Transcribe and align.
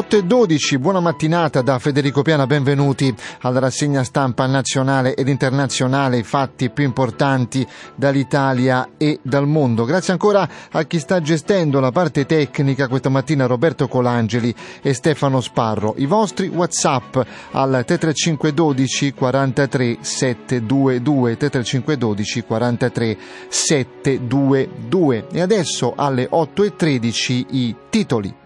8 0.00 0.16
e 0.16 0.24
12, 0.24 0.78
buona 0.78 1.00
mattinata 1.00 1.60
da 1.60 1.78
Federico 1.78 2.22
Piana, 2.22 2.46
benvenuti 2.46 3.14
alla 3.40 3.58
rassegna 3.58 4.02
stampa 4.02 4.46
nazionale 4.46 5.14
ed 5.14 5.28
internazionale, 5.28 6.16
i 6.16 6.22
fatti 6.22 6.70
più 6.70 6.84
importanti 6.84 7.66
dall'Italia 7.96 8.92
e 8.96 9.18
dal 9.22 9.46
mondo. 9.46 9.84
Grazie 9.84 10.14
ancora 10.14 10.48
a 10.70 10.82
chi 10.84 10.98
sta 10.98 11.20
gestendo 11.20 11.80
la 11.80 11.90
parte 11.90 12.24
tecnica 12.24 12.88
questa 12.88 13.10
mattina, 13.10 13.44
Roberto 13.44 13.88
Colangeli 13.88 14.54
e 14.80 14.94
Stefano 14.94 15.42
Sparro. 15.42 15.92
I 15.98 16.06
vostri 16.06 16.48
WhatsApp 16.48 17.16
al 17.50 17.82
33512 17.84 19.12
43 19.12 19.98
722, 20.00 21.36
33512 21.36 22.42
43 22.44 23.18
722. 23.48 25.26
E 25.30 25.40
adesso 25.42 25.92
alle 25.94 26.26
8 26.30 26.62
e 26.62 26.74
13 26.74 27.46
i 27.50 27.76
titoli. 27.90 28.40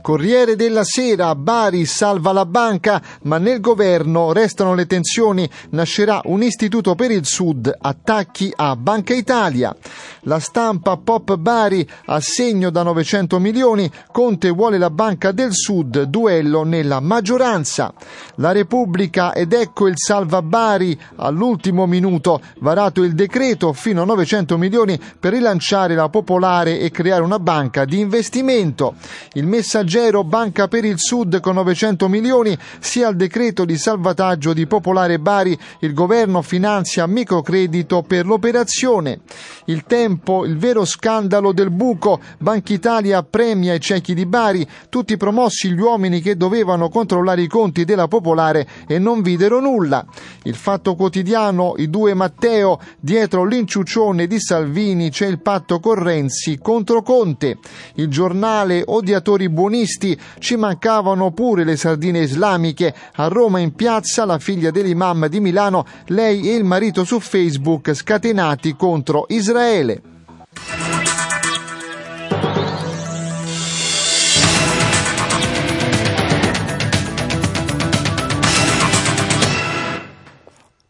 Corriere 0.00 0.56
della 0.56 0.82
Sera, 0.82 1.34
Bari 1.34 1.84
salva 1.84 2.32
la 2.32 2.46
banca, 2.46 3.02
ma 3.22 3.36
nel 3.38 3.60
governo 3.60 4.32
restano 4.32 4.74
le 4.74 4.86
tensioni, 4.86 5.48
nascerà 5.70 6.22
un 6.24 6.42
istituto 6.42 6.94
per 6.94 7.10
il 7.10 7.26
Sud, 7.26 7.72
attacchi 7.78 8.52
a 8.54 8.74
Banca 8.76 9.12
Italia. 9.12 9.74
La 10.20 10.38
stampa 10.38 10.96
Pop 10.96 11.36
Bari, 11.36 11.86
assegno 12.06 12.70
da 12.70 12.82
900 12.82 13.38
milioni, 13.38 13.90
Conte 14.10 14.48
vuole 14.50 14.78
la 14.78 14.90
Banca 14.90 15.32
del 15.32 15.52
Sud, 15.52 16.02
duello 16.04 16.64
nella 16.64 17.00
maggioranza. 17.00 17.92
La 18.36 18.52
Repubblica 18.52 19.34
ed 19.34 19.52
ecco 19.52 19.86
il 19.86 19.94
salva 19.96 20.40
Bari, 20.40 20.98
all'ultimo 21.16 21.86
minuto, 21.86 22.40
varato 22.60 23.02
il 23.02 23.14
decreto 23.14 23.72
fino 23.72 24.02
a 24.02 24.06
900 24.06 24.56
milioni 24.56 24.98
per 25.18 25.32
rilanciare 25.32 25.94
la 25.94 26.08
popolare 26.08 26.80
e 26.80 26.90
creare 26.90 27.22
una 27.22 27.38
banca 27.38 27.84
di 27.84 28.00
investimento. 28.00 28.94
Il 29.34 29.46
messaggero 29.46 29.88
Ruggero, 29.90 30.22
Banca 30.22 30.68
per 30.68 30.84
il 30.84 31.00
Sud 31.00 31.40
con 31.40 31.54
900 31.56 32.06
milioni, 32.06 32.56
sia 32.78 33.08
al 33.08 33.16
decreto 33.16 33.64
di 33.64 33.76
salvataggio 33.76 34.52
di 34.52 34.68
Popolare 34.68 35.18
Bari, 35.18 35.58
il 35.80 35.94
governo 35.94 36.42
finanzia 36.42 37.08
microcredito 37.08 38.02
per 38.02 38.24
l'operazione. 38.24 39.22
Il 39.64 39.82
tempo, 39.86 40.44
il 40.44 40.56
vero 40.58 40.84
scandalo 40.84 41.50
del 41.50 41.72
buco, 41.72 42.20
Banca 42.38 42.72
Italia 42.72 43.24
premia 43.24 43.74
i 43.74 43.80
ciechi 43.80 44.14
di 44.14 44.26
Bari, 44.26 44.64
tutti 44.88 45.16
promossi 45.16 45.72
gli 45.72 45.80
uomini 45.80 46.20
che 46.20 46.36
dovevano 46.36 46.88
controllare 46.88 47.42
i 47.42 47.48
conti 47.48 47.84
della 47.84 48.06
Popolare 48.06 48.68
e 48.86 49.00
non 49.00 49.22
videro 49.22 49.58
nulla. 49.58 50.06
Il 50.44 50.54
fatto 50.54 50.94
quotidiano, 50.94 51.74
i 51.78 51.90
due 51.90 52.14
Matteo, 52.14 52.78
dietro 53.00 53.44
l'inciuccione 53.44 54.28
di 54.28 54.38
Salvini 54.38 55.10
c'è 55.10 55.26
il 55.26 55.40
patto 55.40 55.80
con 55.80 55.96
Renzi 55.96 56.60
contro 56.62 57.02
Conte. 57.02 57.58
Il 57.94 58.06
giornale, 58.06 58.84
odiatori 58.86 59.48
buonissimi, 59.48 59.78
comunisti, 59.80 60.18
ci 60.38 60.56
mancavano 60.56 61.30
pure 61.30 61.64
le 61.64 61.76
sardine 61.76 62.20
islamiche. 62.20 62.94
A 63.14 63.28
Roma 63.28 63.60
in 63.60 63.74
piazza 63.74 64.24
la 64.24 64.38
figlia 64.38 64.70
dell'imam 64.70 65.26
di 65.26 65.40
Milano, 65.40 65.86
lei 66.06 66.50
e 66.50 66.54
il 66.54 66.64
marito 66.64 67.04
su 67.04 67.18
Facebook 67.20 67.94
scatenati 67.94 68.74
contro 68.76 69.26
Israele. 69.28 70.02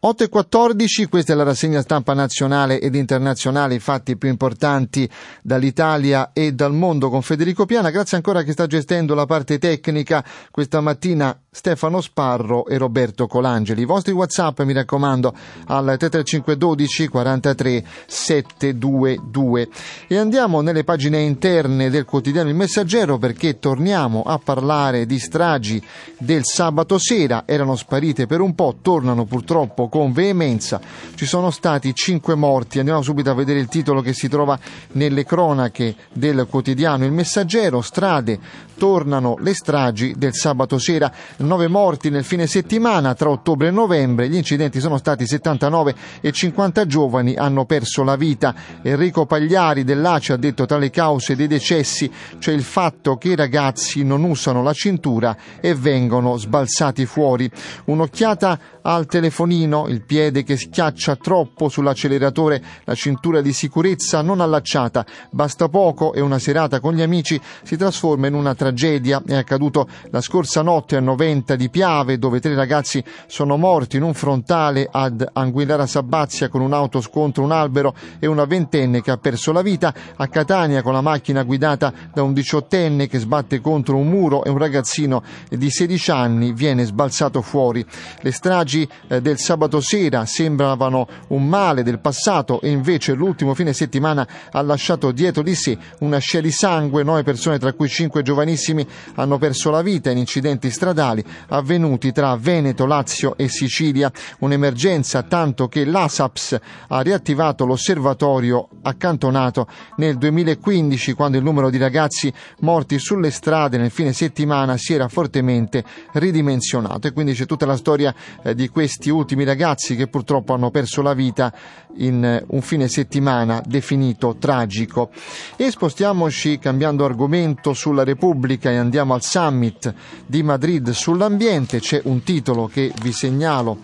8 0.03 0.23
e 0.23 0.29
14, 0.29 1.05
questa 1.05 1.33
è 1.33 1.35
la 1.35 1.43
rassegna 1.43 1.79
stampa 1.79 2.15
nazionale 2.15 2.81
ed 2.81 2.95
internazionale, 2.95 3.75
i 3.75 3.79
fatti 3.79 4.17
più 4.17 4.29
importanti 4.29 5.07
dall'Italia 5.43 6.31
e 6.33 6.53
dal 6.53 6.73
mondo 6.73 7.11
con 7.11 7.21
Federico 7.21 7.67
Piana. 7.67 7.91
Grazie 7.91 8.17
ancora 8.17 8.39
a 8.39 8.41
chi 8.41 8.51
sta 8.51 8.65
gestendo 8.65 9.13
la 9.13 9.27
parte 9.27 9.59
tecnica 9.59 10.25
questa 10.49 10.81
mattina 10.81 11.39
Stefano 11.53 11.99
Sparro 11.99 12.65
e 12.65 12.77
Roberto 12.77 13.27
Colangeli. 13.27 13.81
I 13.81 13.85
vostri 13.85 14.13
WhatsApp, 14.13 14.61
mi 14.61 14.71
raccomando, 14.71 15.33
al 15.65 15.97
33512 15.97 17.09
43 17.09 17.83
722. 18.07 19.67
E 20.07 20.15
andiamo 20.15 20.61
nelle 20.61 20.85
pagine 20.85 21.19
interne 21.19 21.89
del 21.89 22.05
quotidiano 22.05 22.47
Il 22.47 22.55
Messaggero 22.55 23.17
perché 23.17 23.59
torniamo 23.59 24.21
a 24.21 24.39
parlare 24.41 25.05
di 25.05 25.19
stragi 25.19 25.83
del 26.17 26.45
sabato 26.45 26.97
sera. 26.97 27.43
Erano 27.45 27.75
sparite 27.75 28.27
per 28.27 28.39
un 28.39 28.55
po', 28.55 28.77
tornano 28.81 29.25
purtroppo 29.25 29.89
con 29.89 30.13
veemenza. 30.13 30.79
Ci 31.15 31.25
sono 31.25 31.51
stati 31.51 31.93
cinque 31.93 32.35
morti. 32.35 32.79
Andiamo 32.79 33.01
subito 33.01 33.29
a 33.29 33.33
vedere 33.33 33.59
il 33.59 33.67
titolo 33.67 33.99
che 33.99 34.13
si 34.13 34.29
trova 34.29 34.57
nelle 34.93 35.25
cronache 35.25 35.95
del 36.13 36.47
quotidiano 36.49 37.03
Il 37.03 37.11
Messaggero. 37.11 37.81
Strade, 37.81 38.39
tornano 38.77 39.35
le 39.39 39.53
stragi 39.53 40.15
del 40.17 40.33
sabato 40.33 40.79
sera 40.79 41.11
9 41.41 41.67
morti 41.67 42.09
nel 42.09 42.23
fine 42.23 42.45
settimana 42.45 43.13
tra 43.13 43.29
ottobre 43.29 43.69
e 43.69 43.71
novembre, 43.71 44.29
gli 44.29 44.35
incidenti 44.35 44.79
sono 44.79 44.97
stati 44.97 45.25
79 45.25 45.95
e 46.21 46.31
50 46.31 46.85
giovani 46.85 47.35
hanno 47.35 47.65
perso 47.65 48.03
la 48.03 48.15
vita. 48.15 48.53
Enrico 48.81 49.25
Pagliari 49.25 49.83
dell'ACE 49.83 50.33
ha 50.33 50.37
detto 50.37 50.65
tra 50.65 50.77
le 50.77 50.89
cause 50.89 51.35
dei 51.35 51.47
decessi 51.47 52.11
c'è 52.37 52.51
il 52.51 52.63
fatto 52.63 53.15
che 53.17 53.29
i 53.29 53.35
ragazzi 53.35 54.03
non 54.03 54.23
usano 54.23 54.61
la 54.61 54.73
cintura 54.73 55.35
e 55.59 55.73
vengono 55.73 56.37
sbalzati 56.37 57.05
fuori. 57.05 57.49
Un'occhiata 57.85 58.59
al 58.83 59.05
telefonino, 59.05 59.87
il 59.87 60.03
piede 60.03 60.43
che 60.43 60.57
schiaccia 60.57 61.15
troppo 61.15 61.69
sull'acceleratore, 61.69 62.61
la 62.83 62.95
cintura 62.95 63.41
di 63.41 63.53
sicurezza 63.53 64.21
non 64.21 64.41
allacciata, 64.41 65.05
basta 65.31 65.69
poco 65.69 66.13
e 66.13 66.21
una 66.21 66.39
serata 66.39 66.79
con 66.79 66.93
gli 66.93 67.01
amici 67.01 67.39
si 67.63 67.77
trasforma 67.77 68.27
in 68.27 68.33
una 68.33 68.53
tragedia. 68.53 69.21
È 69.25 69.35
accaduto 69.35 69.87
la 70.09 70.21
scorsa 70.21 70.61
notte 70.61 70.97
a 70.97 70.99
novembre 70.99 71.29
Noventa 71.31 71.55
di 71.55 71.69
Piave, 71.69 72.19
dove 72.19 72.41
tre 72.41 72.53
ragazzi 72.55 73.01
sono 73.25 73.55
morti 73.55 73.95
in 73.95 74.03
un 74.03 74.13
frontale 74.13 74.85
ad 74.91 75.25
Anguillara 75.31 75.87
Sabazia 75.87 76.49
con 76.49 76.59
un'auto 76.59 76.99
scontro 76.99 77.41
un 77.41 77.53
albero 77.53 77.95
e 78.19 78.27
una 78.27 78.43
ventenne 78.43 79.01
che 79.01 79.11
ha 79.11 79.17
perso 79.17 79.53
la 79.53 79.61
vita, 79.61 79.93
a 80.17 80.27
Catania 80.27 80.81
con 80.81 80.91
la 80.91 80.99
macchina 80.99 81.43
guidata 81.43 81.93
da 82.13 82.21
un 82.21 82.33
diciottenne 82.33 83.07
che 83.07 83.17
sbatte 83.17 83.61
contro 83.61 83.95
un 83.95 84.09
muro 84.09 84.43
e 84.43 84.49
un 84.49 84.57
ragazzino 84.57 85.23
di 85.49 85.69
16 85.69 86.11
anni 86.11 86.51
viene 86.51 86.83
sbalzato 86.83 87.41
fuori. 87.41 87.85
Le 88.19 88.31
stragi 88.33 88.85
eh, 89.07 89.21
del 89.21 89.37
sabato 89.37 89.79
sera 89.79 90.25
sembravano 90.25 91.07
un 91.29 91.47
male 91.47 91.81
del 91.81 91.99
passato 91.99 92.59
e 92.59 92.69
invece 92.69 93.13
l'ultimo 93.13 93.53
fine 93.53 93.71
settimana 93.71 94.27
ha 94.51 94.61
lasciato 94.61 95.11
dietro 95.11 95.43
di 95.43 95.55
sé 95.55 95.77
una 95.99 96.17
scia 96.17 96.41
di 96.41 96.51
sangue, 96.51 97.03
nove 97.03 97.23
persone 97.23 97.57
tra 97.57 97.71
cui 97.71 97.87
cinque 97.87 98.21
giovanissimi 98.21 98.85
hanno 99.15 99.37
perso 99.37 99.69
la 99.69 99.81
vita 99.81 100.09
in 100.09 100.17
incidenti 100.17 100.69
stradali 100.69 101.20
stradali 101.21 101.25
avvenuti 101.49 102.11
tra 102.11 102.35
Veneto, 102.35 102.85
Lazio 102.85 103.37
e 103.37 103.47
Sicilia, 103.47 104.11
un'emergenza 104.39 105.23
tanto 105.23 105.67
che 105.67 105.85
l'ASAPS 105.85 106.59
ha 106.87 107.01
riattivato 107.01 107.65
l'osservatorio 107.65 108.67
accantonato 108.83 109.67
nel 109.97 110.17
2015 110.17 111.13
quando 111.13 111.37
il 111.37 111.43
numero 111.43 111.69
di 111.69 111.77
ragazzi 111.77 112.31
morti 112.59 112.99
sulle 112.99 113.31
strade 113.31 113.77
nel 113.77 113.91
fine 113.91 114.13
settimana 114.13 114.77
si 114.77 114.93
era 114.93 115.07
fortemente 115.07 115.83
ridimensionato 116.13 117.07
e 117.07 117.13
quindi 117.13 117.33
c'è 117.33 117.45
tutta 117.45 117.65
la 117.65 117.77
storia 117.77 118.13
eh, 118.43 118.55
di 118.55 118.69
questi 118.69 119.09
ultimi 119.09 119.43
ragazzi 119.43 119.95
che 119.95 120.07
purtroppo 120.07 120.53
hanno 120.53 120.71
perso 120.71 121.01
la 121.01 121.13
vita 121.13 121.53
in 121.97 122.23
eh, 122.23 122.43
un 122.47 122.61
fine 122.61 122.87
settimana 122.87 123.61
definito 123.65 124.35
tragico. 124.39 125.09
E 125.55 125.69
spostiamoci 125.71 126.59
cambiando 126.59 127.05
argomento 127.05 127.73
sulla 127.73 128.03
Repubblica 128.03 128.69
e 128.69 128.77
andiamo 128.77 129.13
al 129.13 129.21
summit 129.21 129.93
di 130.25 130.43
Madrid 130.43 130.89
sull'ambiente. 131.11 131.79
C'è 131.79 132.01
un 132.05 132.23
titolo 132.23 132.67
che 132.67 132.93
vi 133.01 133.11
segnalo 133.11 133.79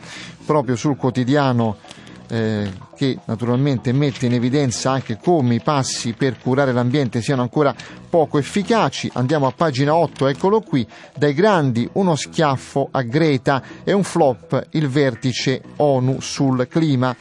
proprio 0.45 0.77
sul 0.77 0.95
quotidiano 0.95 1.75
eh, 2.29 2.71
che 2.95 3.19
naturalmente 3.25 3.91
mette 3.91 4.25
in 4.25 4.33
evidenza 4.33 4.91
anche 4.91 5.17
come 5.21 5.55
i 5.55 5.61
passi 5.61 6.13
per 6.13 6.39
curare 6.39 6.71
l'ambiente 6.71 7.21
siano 7.21 7.41
ancora 7.41 7.75
poco 8.09 8.37
efficaci. 8.37 9.09
Andiamo 9.13 9.45
a 9.45 9.51
pagina 9.51 9.93
8, 9.93 10.27
eccolo 10.27 10.61
qui, 10.61 10.87
dai 11.15 11.33
grandi 11.33 11.87
uno 11.93 12.15
schiaffo 12.15 12.87
a 12.91 13.01
Greta 13.01 13.61
e 13.83 13.91
un 13.91 14.03
flop 14.03 14.67
il 14.71 14.87
vertice 14.87 15.61
ONU 15.75 16.21
sul 16.21 16.65
clima. 16.69 17.15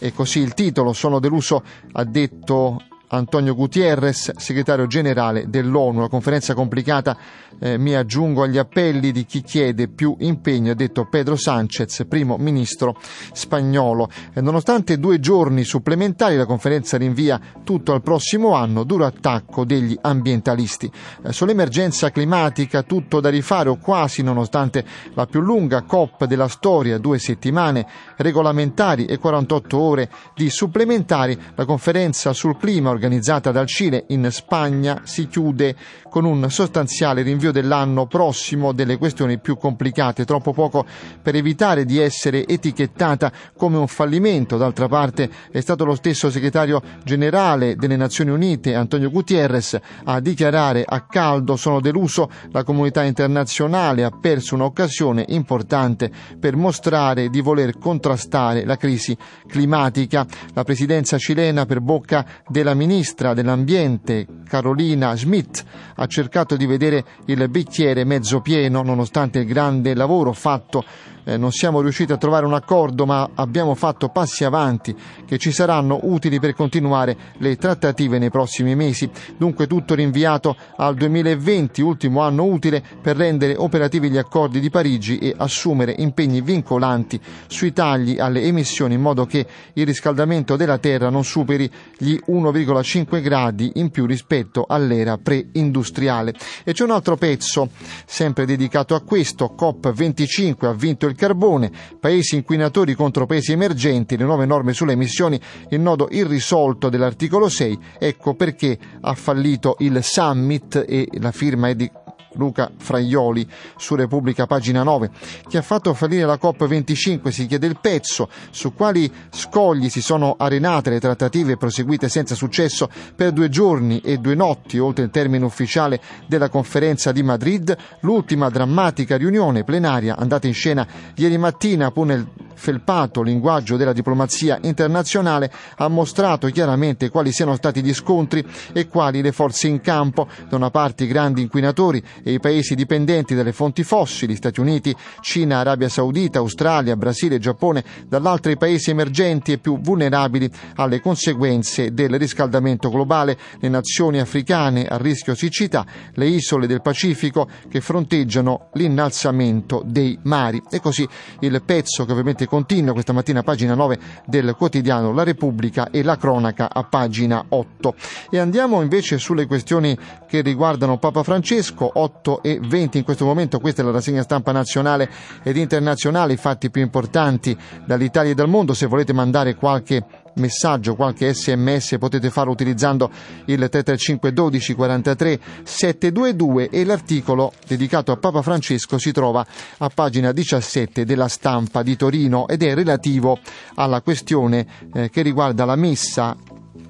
E 0.00 0.12
così 0.12 0.40
il 0.40 0.54
titolo, 0.54 0.92
sono 0.92 1.18
deluso, 1.18 1.62
ha 1.92 2.04
detto 2.04 2.80
Antonio 3.08 3.54
Gutierrez, 3.54 4.36
segretario 4.36 4.86
generale 4.86 5.48
dell'ONU. 5.48 6.00
La 6.00 6.08
conferenza 6.08 6.54
complicata, 6.54 7.16
eh, 7.58 7.78
mi 7.78 7.94
aggiungo 7.94 8.42
agli 8.42 8.58
appelli 8.58 9.12
di 9.12 9.24
chi 9.24 9.42
chiede 9.42 9.88
più 9.88 10.16
impegno, 10.20 10.72
ha 10.72 10.74
detto 10.74 11.06
Pedro 11.08 11.36
Sanchez, 11.36 12.04
primo 12.08 12.36
ministro 12.38 12.96
spagnolo. 13.32 14.08
E 14.32 14.40
nonostante 14.40 14.98
due 14.98 15.20
giorni 15.20 15.64
supplementari, 15.64 16.36
la 16.36 16.46
conferenza 16.46 16.96
rinvia 16.96 17.40
tutto 17.64 17.92
al 17.92 18.02
prossimo 18.02 18.54
anno, 18.54 18.84
duro 18.84 19.06
attacco 19.06 19.64
degli 19.64 19.96
ambientalisti. 20.00 20.90
Eh, 21.24 21.32
sull'emergenza 21.32 22.10
climatica 22.10 22.82
tutto 22.82 23.20
da 23.20 23.28
rifare 23.28 23.68
o 23.68 23.76
quasi, 23.76 24.22
nonostante 24.22 24.84
la 25.14 25.26
più 25.26 25.40
lunga 25.40 25.82
COP 25.82 26.24
della 26.24 26.48
storia, 26.48 26.98
due 26.98 27.18
settimane 27.18 27.86
regolamentari 28.16 29.06
e 29.06 29.18
48 29.18 29.78
ore 29.78 30.10
di 30.34 30.50
supplementari, 30.50 31.38
la 31.54 31.64
conferenza 31.64 32.32
sul 32.32 32.56
clima 32.56 32.90
organizzata 32.90 33.50
dal 33.50 33.66
Cile 33.66 34.04
in 34.08 34.28
Spagna 34.30 35.02
si 35.04 35.26
chiude 35.28 35.76
con 36.08 36.24
un 36.24 36.50
sostanziale 36.50 37.22
rinvio 37.22 37.47
dell'anno 37.50 38.06
prossimo 38.06 38.72
delle 38.72 38.96
questioni 38.98 39.38
più 39.38 39.56
complicate, 39.56 40.24
troppo 40.24 40.52
poco 40.52 40.84
per 41.22 41.34
evitare 41.34 41.84
di 41.84 41.98
essere 41.98 42.46
etichettata 42.46 43.32
come 43.56 43.76
un 43.76 43.86
fallimento. 43.86 44.56
D'altra 44.56 44.88
parte 44.88 45.30
è 45.50 45.60
stato 45.60 45.84
lo 45.84 45.94
stesso 45.94 46.30
segretario 46.30 46.80
generale 47.04 47.76
delle 47.76 47.96
Nazioni 47.96 48.30
Unite, 48.30 48.74
Antonio 48.74 49.10
Gutierrez, 49.10 49.78
a 50.04 50.20
dichiarare 50.20 50.84
a 50.86 51.06
caldo 51.06 51.56
sono 51.56 51.80
deluso, 51.80 52.30
la 52.50 52.64
comunità 52.64 53.02
internazionale 53.02 54.04
ha 54.04 54.10
perso 54.10 54.54
un'occasione 54.54 55.24
importante 55.28 56.10
per 56.38 56.56
mostrare 56.56 57.28
di 57.28 57.40
voler 57.40 57.78
contrastare 57.78 58.64
la 58.64 58.76
crisi 58.76 59.16
climatica. 59.46 60.26
La 60.54 60.64
presidenza 60.64 61.18
cilena 61.18 61.66
per 61.66 61.80
bocca 61.80 62.24
della 62.48 62.74
ministra 62.74 63.34
dell'Ambiente 63.34 64.26
Carolina 64.48 65.14
Schmidt 65.14 65.64
ha 65.96 66.06
cercato 66.06 66.56
di 66.56 66.66
vedere 66.66 67.04
il 67.26 67.37
bicchiere 67.46 68.04
mezzo 68.04 68.40
pieno 68.40 68.82
nonostante 68.82 69.38
il 69.38 69.46
grande 69.46 69.94
lavoro 69.94 70.32
fatto 70.32 70.84
eh, 71.28 71.36
non 71.36 71.52
siamo 71.52 71.82
riusciti 71.82 72.10
a 72.10 72.16
trovare 72.16 72.46
un 72.46 72.54
accordo 72.54 73.04
ma 73.04 73.28
abbiamo 73.34 73.74
fatto 73.74 74.08
passi 74.08 74.44
avanti 74.44 74.96
che 75.26 75.36
ci 75.36 75.52
saranno 75.52 76.00
utili 76.04 76.40
per 76.40 76.54
continuare 76.54 77.16
le 77.36 77.56
trattative 77.56 78.18
nei 78.18 78.30
prossimi 78.30 78.74
mesi. 78.74 79.10
Dunque 79.36 79.66
tutto 79.66 79.94
rinviato 79.94 80.56
al 80.76 80.94
2020, 80.94 81.82
ultimo 81.82 82.22
anno 82.22 82.44
utile 82.44 82.82
per 83.02 83.16
rendere 83.16 83.54
operativi 83.56 84.08
gli 84.08 84.16
accordi 84.16 84.58
di 84.58 84.70
Parigi 84.70 85.18
e 85.18 85.34
assumere 85.36 85.94
impegni 85.98 86.40
vincolanti 86.40 87.20
sui 87.46 87.74
tagli 87.74 88.18
alle 88.18 88.42
emissioni 88.42 88.94
in 88.94 89.02
modo 89.02 89.26
che 89.26 89.46
il 89.74 89.84
riscaldamento 89.84 90.56
della 90.56 90.78
Terra 90.78 91.10
non 91.10 91.24
superi 91.24 91.70
gli 91.98 92.18
1,5 92.28 93.20
gradi 93.20 93.72
in 93.74 93.90
più 93.90 94.06
rispetto 94.06 94.64
all'era 94.66 95.18
pre-industriale. 95.18 96.32
E 96.64 96.72
c'è 96.72 96.84
un 96.84 96.92
altro 96.92 97.16
pezzo 97.16 97.68
sempre 98.06 98.46
dedicato 98.46 98.94
a 98.94 99.02
questo, 99.02 99.54
COP25 99.58 100.64
ha 100.64 100.72
vinto 100.72 101.06
il 101.06 101.16
carbone, 101.18 101.70
paesi 101.98 102.36
inquinatori 102.36 102.94
contro 102.94 103.26
paesi 103.26 103.52
emergenti, 103.52 104.16
le 104.16 104.24
nuove 104.24 104.46
norme 104.46 104.72
sulle 104.72 104.92
emissioni, 104.92 105.38
il 105.70 105.80
nodo 105.80 106.08
irrisolto 106.10 106.88
dell'articolo 106.88 107.48
6, 107.48 107.78
ecco 107.98 108.34
perché 108.34 108.78
ha 109.00 109.14
fallito 109.14 109.74
il 109.80 109.98
summit 110.00 110.84
e 110.88 111.08
la 111.18 111.32
firma 111.32 111.68
è 111.68 111.74
di 111.74 111.90
Luca 112.34 112.70
Fraioli 112.76 113.48
su 113.76 113.94
Repubblica 113.94 114.46
pagina 114.46 114.82
9. 114.82 115.10
Chi 115.48 115.56
ha 115.56 115.62
fatto 115.62 115.94
fallire 115.94 116.24
la 116.24 116.38
COP25 116.40 117.28
si 117.28 117.46
chiede 117.46 117.66
il 117.66 117.78
pezzo, 117.80 118.28
su 118.50 118.74
quali 118.74 119.10
scogli 119.30 119.88
si 119.88 120.00
sono 120.00 120.36
arenate 120.38 120.90
le 120.90 121.00
trattative 121.00 121.56
proseguite 121.56 122.08
senza 122.08 122.34
successo 122.34 122.88
per 123.14 123.32
due 123.32 123.48
giorni 123.48 124.00
e 124.00 124.18
due 124.18 124.34
notti 124.34 124.78
oltre 124.78 125.04
il 125.04 125.10
termine 125.10 125.44
ufficiale 125.44 126.00
della 126.26 126.48
conferenza 126.48 127.12
di 127.12 127.22
Madrid, 127.22 127.76
l'ultima 128.00 128.48
drammatica 128.48 129.16
riunione 129.16 129.64
plenaria 129.64 130.16
andata 130.16 130.46
in 130.46 130.54
scena 130.54 130.86
ieri 131.14 131.38
mattina 131.38 131.90
pur 131.90 132.06
nel 132.06 132.26
felpato 132.58 133.22
linguaggio 133.22 133.76
della 133.76 133.92
diplomazia 133.92 134.58
internazionale 134.62 135.50
ha 135.76 135.88
mostrato 135.88 136.48
chiaramente 136.48 137.08
quali 137.08 137.32
siano 137.32 137.56
stati 137.56 137.82
gli 137.82 137.94
scontri 137.94 138.44
e 138.72 138.88
quali 138.88 139.22
le 139.22 139.32
forze 139.32 139.68
in 139.68 139.80
campo, 139.80 140.28
da 140.48 140.56
una 140.56 140.70
parte 140.70 141.04
i 141.04 141.06
grandi 141.06 141.42
inquinatori 141.42 142.02
e 142.22 142.32
i 142.32 142.40
paesi 142.40 142.74
dipendenti 142.74 143.34
dalle 143.34 143.52
fonti 143.52 143.84
fossili, 143.84 144.36
Stati 144.36 144.60
Uniti, 144.60 144.94
Cina, 145.20 145.58
Arabia 145.58 145.88
Saudita, 145.88 146.38
Australia, 146.38 146.96
Brasile, 146.96 147.38
Giappone, 147.38 147.84
dall'altro 148.06 148.50
i 148.50 148.56
paesi 148.56 148.90
emergenti 148.90 149.52
e 149.52 149.58
più 149.58 149.80
vulnerabili 149.80 150.50
alle 150.76 151.00
conseguenze 151.00 151.94
del 151.94 152.18
riscaldamento 152.18 152.90
globale, 152.90 153.38
le 153.60 153.68
nazioni 153.68 154.18
africane 154.18 154.86
a 154.86 154.96
rischio 154.96 155.34
siccità, 155.34 155.86
le 156.14 156.26
isole 156.26 156.66
del 156.66 156.82
Pacifico 156.82 157.48
che 157.68 157.80
fronteggiano 157.80 158.68
l'innalzamento 158.72 159.82
dei 159.86 160.18
mari. 160.24 160.62
E 160.70 160.80
così 160.80 161.06
il 161.40 161.62
pezzo 161.64 162.04
che 162.04 162.12
ovviamente 162.12 162.46
continua 162.48 162.92
questa 162.92 163.12
mattina 163.12 163.40
a 163.40 163.42
pagina 163.44 163.74
9 163.74 163.98
del 164.26 164.54
quotidiano 164.56 165.12
La 165.12 165.22
Repubblica 165.22 165.90
e 165.90 166.02
la 166.02 166.16
cronaca 166.16 166.68
a 166.72 166.82
pagina 166.82 167.44
8. 167.48 167.94
E 168.30 168.38
andiamo 168.38 168.82
invece 168.82 169.18
sulle 169.18 169.46
questioni 169.46 169.96
che 170.26 170.40
riguardano 170.40 170.98
Papa 170.98 171.22
Francesco, 171.22 171.88
8 171.94 172.42
e 172.42 172.58
20 172.60 172.98
in 172.98 173.04
questo 173.04 173.24
momento, 173.24 173.60
questa 173.60 173.82
è 173.82 173.84
la 173.84 173.92
rassegna 173.92 174.22
stampa 174.22 174.50
nazionale 174.50 175.08
ed 175.42 175.56
internazionale, 175.56 176.32
i 176.32 176.36
fatti 176.36 176.70
più 176.70 176.82
importanti 176.82 177.56
dall'Italia 177.84 178.32
e 178.32 178.34
dal 178.34 178.48
mondo, 178.48 178.74
se 178.74 178.86
volete 178.86 179.12
mandare 179.12 179.54
qualche 179.54 180.04
messaggio, 180.38 180.94
qualche 180.94 181.32
sms 181.32 181.96
potete 181.98 182.30
farlo 182.30 182.52
utilizzando 182.52 183.10
il 183.46 183.56
335 183.56 184.32
12 184.32 184.74
43 184.74 185.40
722 185.62 186.68
e 186.70 186.84
l'articolo 186.84 187.52
dedicato 187.66 188.12
a 188.12 188.16
Papa 188.16 188.42
Francesco 188.42 188.98
si 188.98 189.12
trova 189.12 189.46
a 189.78 189.88
pagina 189.88 190.32
17 190.32 191.04
della 191.04 191.28
stampa 191.28 191.82
di 191.82 191.96
Torino 191.96 192.48
ed 192.48 192.62
è 192.62 192.74
relativo 192.74 193.38
alla 193.74 194.00
questione 194.00 194.66
eh, 194.94 195.10
che 195.10 195.22
riguarda 195.22 195.64
la 195.64 195.76
messa 195.76 196.36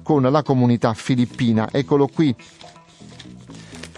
con 0.03 0.23
la 0.23 0.41
comunità 0.41 0.93
filippina. 0.93 1.69
Eccolo 1.71 2.07
qui 2.07 2.35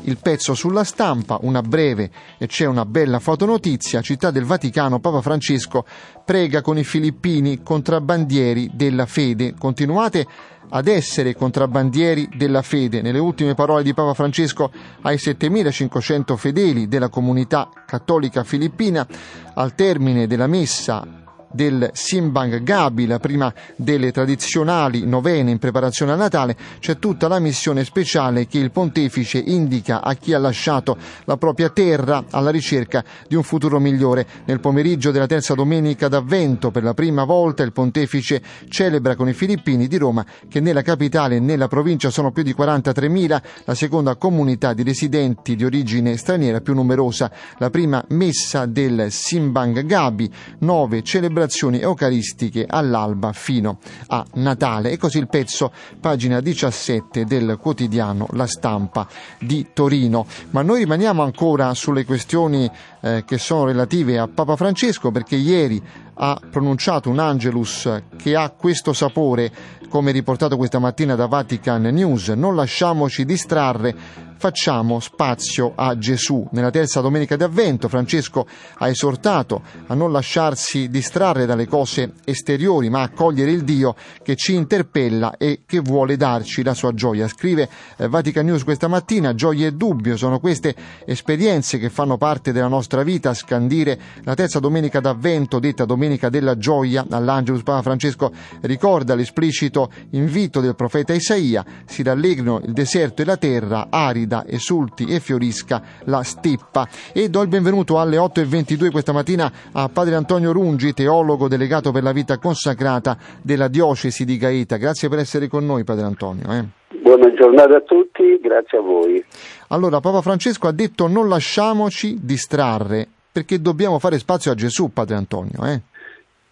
il 0.04 0.18
pezzo 0.18 0.54
sulla 0.54 0.84
stampa, 0.84 1.40
una 1.42 1.62
breve 1.62 2.10
e 2.38 2.48
c'è 2.48 2.66
una 2.66 2.86
bella 2.86 3.20
fotonotizia, 3.20 4.02
Città 4.02 4.32
del 4.32 4.46
Vaticano, 4.46 5.00
Papa 5.00 5.22
Francesco 5.22 5.86
prega 6.26 6.62
con 6.62 6.78
i 6.78 6.84
filippini 6.84 7.62
contrabbandieri 7.62 8.72
della 8.74 9.06
fede. 9.06 9.54
Continuate 9.58 10.26
ad 10.70 10.88
essere 10.88 11.36
contrabbandieri 11.36 12.30
della 12.36 12.62
fede. 12.62 13.02
Nelle 13.02 13.20
ultime 13.20 13.54
parole 13.56 13.84
di 13.84 13.94
Papa 13.94 14.14
Francesco 14.14 14.72
ai 15.02 15.18
7500 15.18 16.38
fedeli 16.38 16.88
della 16.88 17.10
comunità 17.10 17.70
cattolica 17.86 18.44
filippina, 18.44 19.06
al 19.54 19.76
termine 19.76 20.28
della 20.28 20.48
messa 20.48 21.21
del 21.52 21.90
Simbang 21.94 22.64
Gabi, 22.64 23.06
la 23.06 23.20
prima 23.20 23.54
delle 23.76 24.12
tradizionali 24.12 25.06
novene 25.06 25.52
in 25.52 25.60
preparazione 25.60 26.14
al 26.14 26.18
Natale, 26.18 26.56
c'è 26.80 26.98
tutta 26.98 27.28
la 27.28 27.40
missione 27.40 27.84
speciale 27.84 28.48
che 28.48 28.58
il 28.58 28.72
pontefice 28.72 29.38
indica 29.38 30.02
a 30.02 30.14
chi 30.14 30.34
ha 30.34 30.40
lasciato 30.40 30.98
la 31.26 31.38
propria 31.38 31.70
terra 31.70 32.24
alla 32.30 32.50
ricerca 32.50 33.04
di 33.28 33.36
un 33.36 33.44
futuro 33.44 33.80
migliore. 33.80 34.26
Nel 34.46 34.60
pomeriggio 34.60 35.12
della 35.12 35.28
terza 35.28 35.54
domenica 35.54 36.08
d'avvento, 36.08 36.72
per 36.72 36.84
la 36.84 36.94
prima 36.94 37.24
volta, 37.24 37.64
il 37.64 37.74
pontefice 37.74 38.42
celebra 38.70 39.16
con 39.16 39.28
i 39.28 39.34
filippini 39.34 39.88
di 39.88 39.98
Roma, 39.98 40.26
che 40.48 40.60
nella 40.60 40.82
capitale 40.82 41.36
e 41.36 41.40
nella 41.40 41.68
provincia 41.68 42.10
sono 42.10 42.32
più 42.32 42.44
di 42.44 42.56
43.000, 42.58 43.42
la 43.66 43.76
seconda 43.76 44.16
comunità 44.16 44.74
di 44.74 44.84
residenti 44.84 45.56
di 45.56 45.66
origine 45.66 46.18
straniera 46.18 46.62
più 46.62 46.74
numerosa. 46.74 47.32
La 47.58 47.70
prima 47.70 48.04
messa 48.10 48.66
del 48.66 49.08
Simbang 49.10 49.84
Gabi, 49.86 50.32
nove 50.60 51.04
celebrazioni 51.04 51.40
celebrazioni 51.42 51.80
eucaristiche 51.80 52.66
all'alba 52.68 53.32
fino 53.34 53.80
a 54.08 54.26
Natale. 54.34 54.92
E 54.92 54.98
così 54.98 55.18
il 55.18 55.28
pezzo, 55.28 55.72
pagina 56.00 56.40
17 56.40 57.26
del 57.26 57.58
quotidiano 57.60 58.28
La 58.32 58.46
Stampa 58.46 59.08
di 59.40 59.68
Torino. 59.74 60.26
Ma 60.52 60.62
noi 60.62 60.80
rimaniamo 60.80 61.24
ancora 61.24 61.74
sulle 61.74 62.06
questioni 62.06 62.70
eh, 63.02 63.24
che 63.26 63.38
sono 63.38 63.66
relative 63.66 64.20
a 64.20 64.28
Papa 64.28 64.56
Francesco 64.56 65.12
perché 65.12 65.36
ieri 65.36 65.82
ha 66.14 66.40
pronunciato 66.52 67.10
un 67.10 67.20
Angelus 67.20 67.90
che 68.18 68.36
ha 68.36 68.50
questo 68.52 68.94
sapore, 68.94 69.52
come 69.92 70.14
riportato 70.14 70.56
questa 70.56 70.80
mattina 70.80 71.16
da 71.16 71.28
Vatican 71.28 71.82
News. 71.82 72.30
Non 72.30 72.56
lasciamoci 72.56 73.26
distrarre 73.26 74.30
facciamo 74.42 75.00
spazio 75.00 75.74
a 75.76 75.96
Gesù. 76.00 76.48
Nella 76.50 76.72
terza 76.72 77.00
domenica 77.00 77.36
di 77.36 77.44
Avvento 77.44 77.88
Francesco 77.88 78.48
ha 78.80 78.90
esortato 78.90 79.62
a 79.86 79.94
non 79.94 80.12
lasciarsi 80.12 80.90
distrarre 80.90 81.46
dalle 81.46 81.68
cose 81.68 82.14
esteriori, 82.26 82.90
ma 82.90 83.04
a 83.04 83.10
cogliere 83.10 83.52
il 83.52 83.64
Dio 83.64 83.96
che 84.24 84.36
ci 84.36 84.56
interpella 84.56 85.38
e 85.38 85.62
che 85.68 85.80
vuole 85.80 86.18
darci 86.18 86.64
la 86.64 86.74
sua 86.74 86.92
gioia. 86.96 87.28
Scrive 87.28 87.70
eh, 87.98 88.08
Vatican 88.08 88.46
News 88.46 88.64
questa 88.64 88.88
mattina, 88.88 89.36
gioia 89.36 89.68
e 89.68 89.74
dubbio 89.74 90.18
sono 90.18 90.40
queste 90.40 90.74
esperienze 91.06 91.78
che 91.78 91.92
fanno 91.92 92.18
parte 92.18 92.52
della 92.52 92.68
nostra 92.68 93.04
vita, 93.04 93.36
scandire 93.36 94.00
la 94.24 94.34
terza 94.34 94.58
domenica 94.58 95.00
d'Avvento, 95.00 95.60
detta 95.60 95.86
domenica 95.86 96.30
della 96.30 96.58
gioia, 96.58 97.06
all'Angelus 97.08 97.62
Papa 97.62 97.84
Francesco 97.84 98.32
ricorda 98.62 99.14
l'esplicito 99.14 99.81
invito 100.12 100.60
del 100.60 100.76
profeta 100.76 101.14
Isaia, 101.14 101.64
si 101.86 102.04
rallegrino 102.04 102.62
il 102.66 102.74
deserto 102.74 103.22
e 103.22 103.26
la 103.26 103.38
terra, 103.38 103.88
arida, 103.90 104.46
esulti 104.48 105.06
e 105.06 105.20
fiorisca 105.20 105.82
la 106.06 106.24
steppa. 106.24 106.88
E 107.14 107.30
do 107.30 107.42
il 107.42 107.48
benvenuto 107.48 108.00
alle 108.00 108.18
8.22 108.18 108.92
questa 108.92 109.12
mattina 109.14 109.52
a 109.72 109.90
padre 109.90 110.16
Antonio 110.16 110.52
Rungi, 110.52 110.94
teologo 110.94 111.48
delegato 111.48 111.92
per 111.92 112.04
la 112.04 112.12
vita 112.12 112.38
consacrata 112.38 113.18
della 113.42 113.68
diocesi 113.68 114.26
di 114.26 114.38
Gaeta. 114.38 114.78
Grazie 114.78 115.10
per 115.10 115.20
essere 115.20 115.48
con 115.48 115.66
noi, 115.66 115.84
padre 115.84 116.06
Antonio. 116.06 116.52
Eh. 116.52 116.80
Buona 117.02 117.34
giornata 117.34 117.78
a 117.78 117.82
tutti, 117.82 118.40
grazie 118.42 118.78
a 118.78 118.82
voi. 118.82 119.24
Allora, 119.70 120.00
Papa 120.00 120.22
Francesco 120.22 120.68
ha 120.68 120.72
detto 120.72 121.08
non 121.08 121.30
lasciamoci 121.30 122.18
distrarre, 122.22 123.08
perché 123.32 123.62
dobbiamo 123.62 123.98
fare 124.00 124.20
spazio 124.20 124.52
a 124.52 124.56
Gesù, 124.56 124.92
padre 124.92 125.16
Antonio. 125.16 125.64
Eh? 125.66 125.82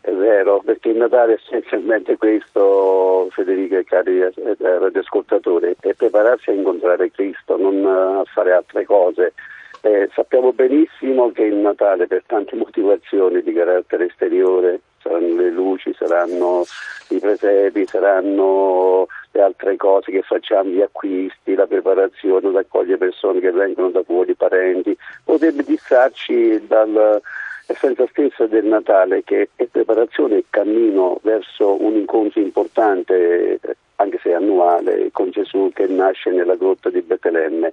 È 0.01 0.11
vero, 0.11 0.61
perché 0.63 0.89
il 0.89 0.97
Natale 0.97 1.33
è 1.33 1.35
essenzialmente 1.35 2.17
questo, 2.17 3.27
Federico 3.31 3.75
e 3.75 3.83
cari 3.83 4.21
eh, 4.21 4.33
radioascoltatori, 4.57 5.75
è 5.79 5.93
prepararsi 5.93 6.49
a 6.49 6.53
incontrare 6.53 7.11
Cristo, 7.11 7.57
non 7.57 7.85
a 7.85 8.23
fare 8.25 8.53
altre 8.53 8.85
cose. 8.85 9.33
Eh, 9.81 10.09
sappiamo 10.13 10.53
benissimo 10.53 11.31
che 11.31 11.43
il 11.43 11.55
Natale 11.55 12.07
per 12.07 12.23
tante 12.25 12.55
motivazioni 12.55 13.41
di 13.41 13.53
carattere 13.53 14.05
esteriore, 14.05 14.81
saranno 15.01 15.35
le 15.35 15.49
luci, 15.51 15.93
saranno 15.93 16.63
i 17.09 17.19
presepi, 17.19 17.85
saranno 17.85 19.07
le 19.31 19.41
altre 19.41 19.75
cose 19.75 20.11
che 20.11 20.21
facciamo, 20.21 20.69
gli 20.69 20.81
acquisti, 20.81 21.55
la 21.55 21.67
preparazione, 21.67 22.51
raccogliere 22.51 22.97
persone 22.97 23.39
che 23.41 23.51
vengono 23.51 23.89
da 23.89 24.03
fuori, 24.03 24.33
parenti, 24.33 24.97
potrebbe 25.23 25.63
distrarci 25.63 26.67
dall'essenza 27.69 28.07
stessa 28.09 28.47
del 28.47 28.65
Natale 28.65 29.23
che 29.23 29.49
è 29.55 29.65
preparazione 29.65 30.37
e 30.37 30.45
cammino 30.49 31.19
verso 31.21 31.81
un 31.81 31.95
incontro 31.95 32.41
importante, 32.41 33.59
anche 33.97 34.19
se 34.23 34.33
annuale, 34.33 35.09
con 35.11 35.29
Gesù 35.29 35.71
che 35.73 35.85
nasce 35.85 36.31
nella 36.31 36.55
grotta 36.55 36.89
di 36.89 37.01
Betlemme. 37.01 37.71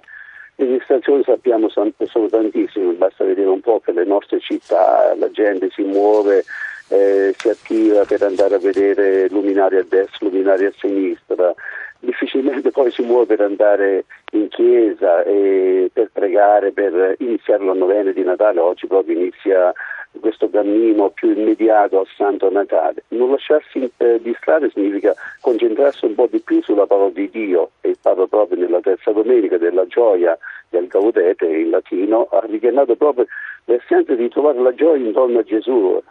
Le 0.55 0.65
distrazioni 0.65 1.23
sappiamo 1.23 1.69
sono 1.69 1.91
tantissime, 2.29 2.93
basta 2.93 3.23
vedere 3.23 3.47
un 3.47 3.61
po' 3.61 3.79
che 3.79 3.91
le 3.91 4.05
nostre 4.05 4.39
città 4.39 5.15
la 5.15 5.29
gente 5.31 5.69
si 5.71 5.83
muove 5.83 6.43
eh, 6.89 7.35
si 7.37 7.49
attiva 7.49 8.05
per 8.05 8.21
andare 8.23 8.55
a 8.55 8.59
vedere 8.59 9.27
luminari 9.29 9.77
a 9.77 9.85
destra, 9.87 10.27
luminari 10.27 10.65
a 10.65 10.73
sinistra, 10.77 11.53
difficilmente 11.99 12.71
poi 12.71 12.91
si 12.91 13.01
muove 13.01 13.25
per 13.25 13.41
andare 13.41 14.05
in 14.31 14.49
chiesa 14.49 15.23
per 15.23 16.09
pregare, 16.11 16.71
per 16.71 17.15
iniziare 17.19 17.63
la 17.63 17.73
novena 17.73 18.11
di 18.11 18.23
Natale, 18.23 18.59
oggi 18.59 18.87
proprio 18.87 19.17
inizia 19.17 19.73
questo 20.19 20.49
cammino 20.49 21.09
più 21.09 21.31
immediato 21.31 21.99
al 21.99 22.07
Santo 22.15 22.49
Natale. 22.49 23.03
Non 23.09 23.31
lasciarsi 23.31 23.89
eh, 23.97 24.19
distrarre 24.21 24.69
significa 24.69 25.13
concentrarsi 25.41 26.05
un 26.05 26.15
po' 26.15 26.27
di 26.29 26.39
più 26.39 26.61
sulla 26.63 26.87
parola 26.87 27.11
di 27.11 27.29
Dio 27.29 27.71
e 27.81 27.95
Papa 28.01 28.25
proprio 28.27 28.59
nella 28.59 28.79
terza 28.81 29.11
domenica 29.11 29.57
della 29.57 29.85
gioia 29.87 30.37
del 30.69 30.87
Gaudete 30.87 31.45
in 31.45 31.69
latino 31.69 32.27
ha 32.31 32.43
richiamato 32.45 32.95
proprio 32.95 33.25
l'essenza 33.65 34.15
di 34.15 34.29
trovare 34.29 34.59
la 34.59 34.73
gioia 34.73 35.05
intorno 35.05 35.39
a 35.39 35.43
Gesù, 35.43 36.01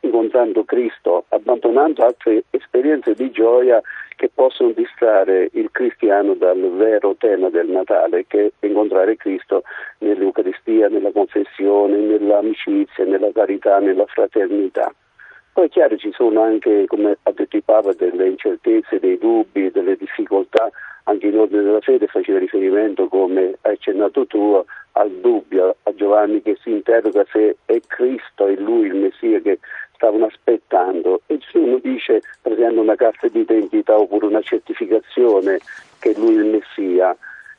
incontrando 0.00 0.64
Cristo, 0.64 1.24
abbandonando 1.28 2.04
altre 2.04 2.44
esperienze 2.50 3.14
di 3.14 3.30
gioia 3.30 3.80
che 4.16 4.30
possono 4.32 4.70
distrarre 4.70 5.48
il 5.52 5.70
cristiano 5.70 6.34
dal 6.34 6.60
vero 6.76 7.14
tema 7.16 7.50
del 7.50 7.63
Natale, 7.68 8.26
che 8.26 8.52
è 8.58 8.66
incontrare 8.66 9.16
Cristo 9.16 9.62
nell'Eucaristia, 9.98 10.88
nella 10.88 11.10
confessione, 11.12 11.96
nell'amicizia, 11.98 13.04
nella 13.04 13.30
carità, 13.32 13.78
nella 13.78 14.06
fraternità. 14.06 14.92
Poi 15.52 15.66
è 15.66 15.68
chiaro 15.68 15.96
ci 15.96 16.10
sono 16.12 16.42
anche, 16.42 16.84
come 16.86 17.16
ha 17.22 17.30
detto 17.30 17.56
il 17.56 17.62
Papa, 17.62 17.92
delle 17.92 18.28
incertezze, 18.28 18.98
dei 18.98 19.18
dubbi, 19.18 19.70
delle 19.70 19.96
difficoltà 19.96 20.70
anche 21.04 21.26
in 21.26 21.38
ordine 21.38 21.62
della 21.62 21.80
fede 21.80 22.06
faceva 22.06 22.38
riferimento, 22.38 23.08
come 23.08 23.58
hai 23.62 23.72
accennato 23.74 24.26
tu, 24.26 24.62
al 24.92 25.10
dubbio, 25.10 25.76
a 25.82 25.94
Giovanni 25.94 26.40
che 26.40 26.56
si 26.62 26.70
interroga 26.70 27.24
se 27.30 27.56
è 27.66 27.80
Cristo 27.86 28.46
e 28.46 28.56
lui 28.56 28.86
il 28.86 28.94
Messia 28.94 29.40
che 29.40 29.58
stavano 29.94 30.26
aspettando 30.26 31.20
e 31.26 31.34
nessuno 31.34 31.78
dice 31.78 32.22
presenta 32.40 32.80
una 32.80 32.94
carta 32.94 33.28
di 33.28 33.40
identità 33.40 33.98
oppure 33.98 34.26
una 34.26 34.40
certificazione 34.40 35.58
che 35.98 36.14
lui 36.16 36.36
è 36.36 36.40
il 36.40 36.46
Messia. 36.46 37.16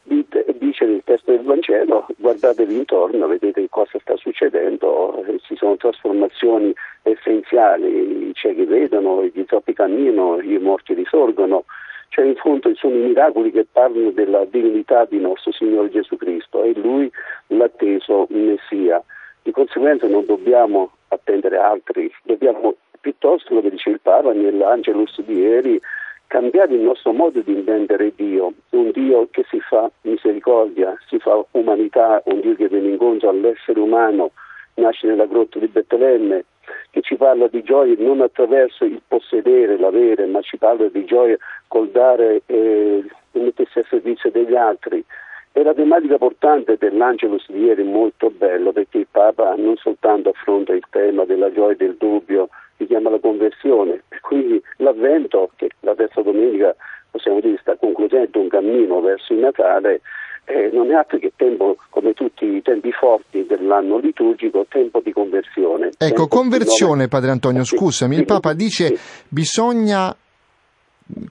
Dice 0.07 0.85
nel 0.85 1.01
testo 1.03 1.31
del 1.31 1.41
Vangelo, 1.41 2.05
guardatevi 2.17 2.75
intorno, 2.75 3.25
vedete 3.27 3.67
cosa 3.69 3.97
sta 3.99 4.15
succedendo, 4.17 5.23
ci 5.41 5.55
sono 5.55 5.77
trasformazioni 5.77 6.71
essenziali, 7.01 8.29
i 8.29 8.33
ciechi 8.33 8.65
vedono, 8.65 9.23
gli 9.23 9.43
zoppi 9.47 9.73
camminano, 9.73 10.39
i 10.41 10.59
morti 10.59 10.93
risorgono, 10.93 11.65
cioè 12.09 12.25
in 12.25 12.35
fondo 12.35 12.73
sono 12.75 12.95
i 12.95 13.07
miracoli 13.07 13.51
che 13.51 13.65
parlano 13.69 14.11
della 14.11 14.45
divinità 14.45 15.05
di 15.05 15.19
nostro 15.19 15.51
Signore 15.51 15.89
Gesù 15.89 16.17
Cristo 16.17 16.63
e 16.63 16.73
Lui 16.75 17.09
l'atteso 17.47 18.27
Messia. 18.29 19.03
Di 19.41 19.51
conseguenza 19.51 20.07
non 20.07 20.25
dobbiamo 20.25 20.91
attendere 21.07 21.57
altri, 21.57 22.11
dobbiamo 22.23 22.75
piuttosto, 23.01 23.55
come 23.55 23.69
dice 23.69 23.89
il 23.89 23.99
Papa 24.01 24.33
nell'Angelus 24.33 25.19
di 25.21 25.39
ieri, 25.39 25.81
cambiare 26.27 26.73
il 26.73 26.81
nostro 26.81 27.13
modo 27.13 27.39
di 27.41 27.53
intendere 27.53 28.13
Dio, 28.15 28.53
un 28.71 28.91
Dio 28.91 29.27
che 29.31 29.45
si 29.49 29.59
fa 29.59 29.89
misericordia, 30.01 30.97
si 31.07 31.19
fa 31.19 31.43
umanità, 31.51 32.21
un 32.25 32.41
Dio 32.41 32.55
che 32.55 32.67
viene 32.67 32.89
incontro 32.89 33.29
all'essere 33.29 33.79
umano, 33.79 34.31
nasce 34.75 35.07
nella 35.07 35.25
grotta 35.25 35.59
di 35.59 35.67
Betlemme, 35.67 36.45
che 36.89 37.01
ci 37.01 37.15
parla 37.15 37.47
di 37.47 37.61
gioia 37.63 37.95
non 37.99 38.21
attraverso 38.21 38.85
il 38.85 39.01
possedere, 39.07 39.77
l'avere, 39.77 40.25
ma 40.25 40.41
ci 40.41 40.57
parla 40.57 40.87
di 40.87 41.05
gioia 41.05 41.37
col 41.67 41.89
dare 41.89 42.41
e 42.45 43.03
eh, 43.33 43.39
mettersi 43.39 43.79
a 43.79 43.85
servizio 43.89 44.31
degli 44.31 44.55
altri. 44.55 45.03
E 45.51 45.63
la 45.63 45.73
tematica 45.73 46.17
portante 46.17 46.75
dell'Angelus 46.77 47.49
di 47.49 47.63
ieri 47.63 47.81
è 47.81 47.85
molto 47.85 48.29
bello 48.29 48.73
perché 48.73 48.97
il 48.97 49.07
Papa 49.09 49.55
non 49.55 49.77
soltanto 49.77 50.29
affronta 50.29 50.73
il 50.73 50.83
tema 50.89 51.23
della 51.23 51.51
gioia 51.51 51.73
e 51.73 51.77
del 51.77 51.95
dubbio, 51.97 52.49
richiama 52.77 53.09
la 53.09 53.19
conversione, 53.19 54.03
e 54.09 54.19
quindi 54.21 54.61
l'avvento, 54.77 55.51
che 55.55 55.69
la 55.81 55.95
terza 55.95 56.21
domenica 56.21 56.75
possiamo 57.09 57.39
dire 57.39 57.57
sta 57.61 57.75
concludendo 57.77 58.39
un 58.39 58.49
cammino 58.49 58.99
verso 59.01 59.33
il 59.33 59.39
Natale, 59.39 60.01
eh, 60.45 60.69
non 60.71 60.91
è 60.91 60.93
altro 60.93 61.17
che 61.17 61.33
tempo, 61.35 61.75
come 61.89 62.13
tutti 62.13 62.45
i 62.45 62.61
tempi 62.61 62.91
forti 62.91 63.45
dell'anno 63.45 63.97
liturgico, 63.97 64.65
tempo 64.69 65.01
di 65.01 65.11
conversione. 65.11 65.91
Ecco, 65.97 66.27
conversione. 66.27 67.07
Padre 67.07 67.31
Antonio, 67.31 67.63
scusami, 67.63 68.15
il 68.15 68.25
Papa 68.25 68.53
dice 68.53 68.97
bisogna 69.27 70.15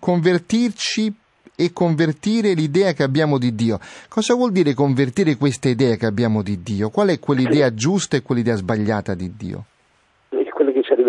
convertirci 0.00 1.12
e 1.56 1.72
convertire 1.72 2.54
l'idea 2.54 2.92
che 2.92 3.04
abbiamo 3.04 3.38
di 3.38 3.54
Dio. 3.54 3.78
Cosa 4.08 4.34
vuol 4.34 4.50
dire 4.50 4.74
convertire 4.74 5.36
questa 5.36 5.68
idea 5.68 5.94
che 5.94 6.06
abbiamo 6.06 6.42
di 6.42 6.62
Dio? 6.62 6.90
Qual 6.90 7.08
è 7.08 7.20
quell'idea 7.20 7.72
giusta 7.72 8.16
e 8.16 8.22
quell'idea 8.22 8.56
sbagliata 8.56 9.14
di 9.14 9.32
Dio? 9.36 9.64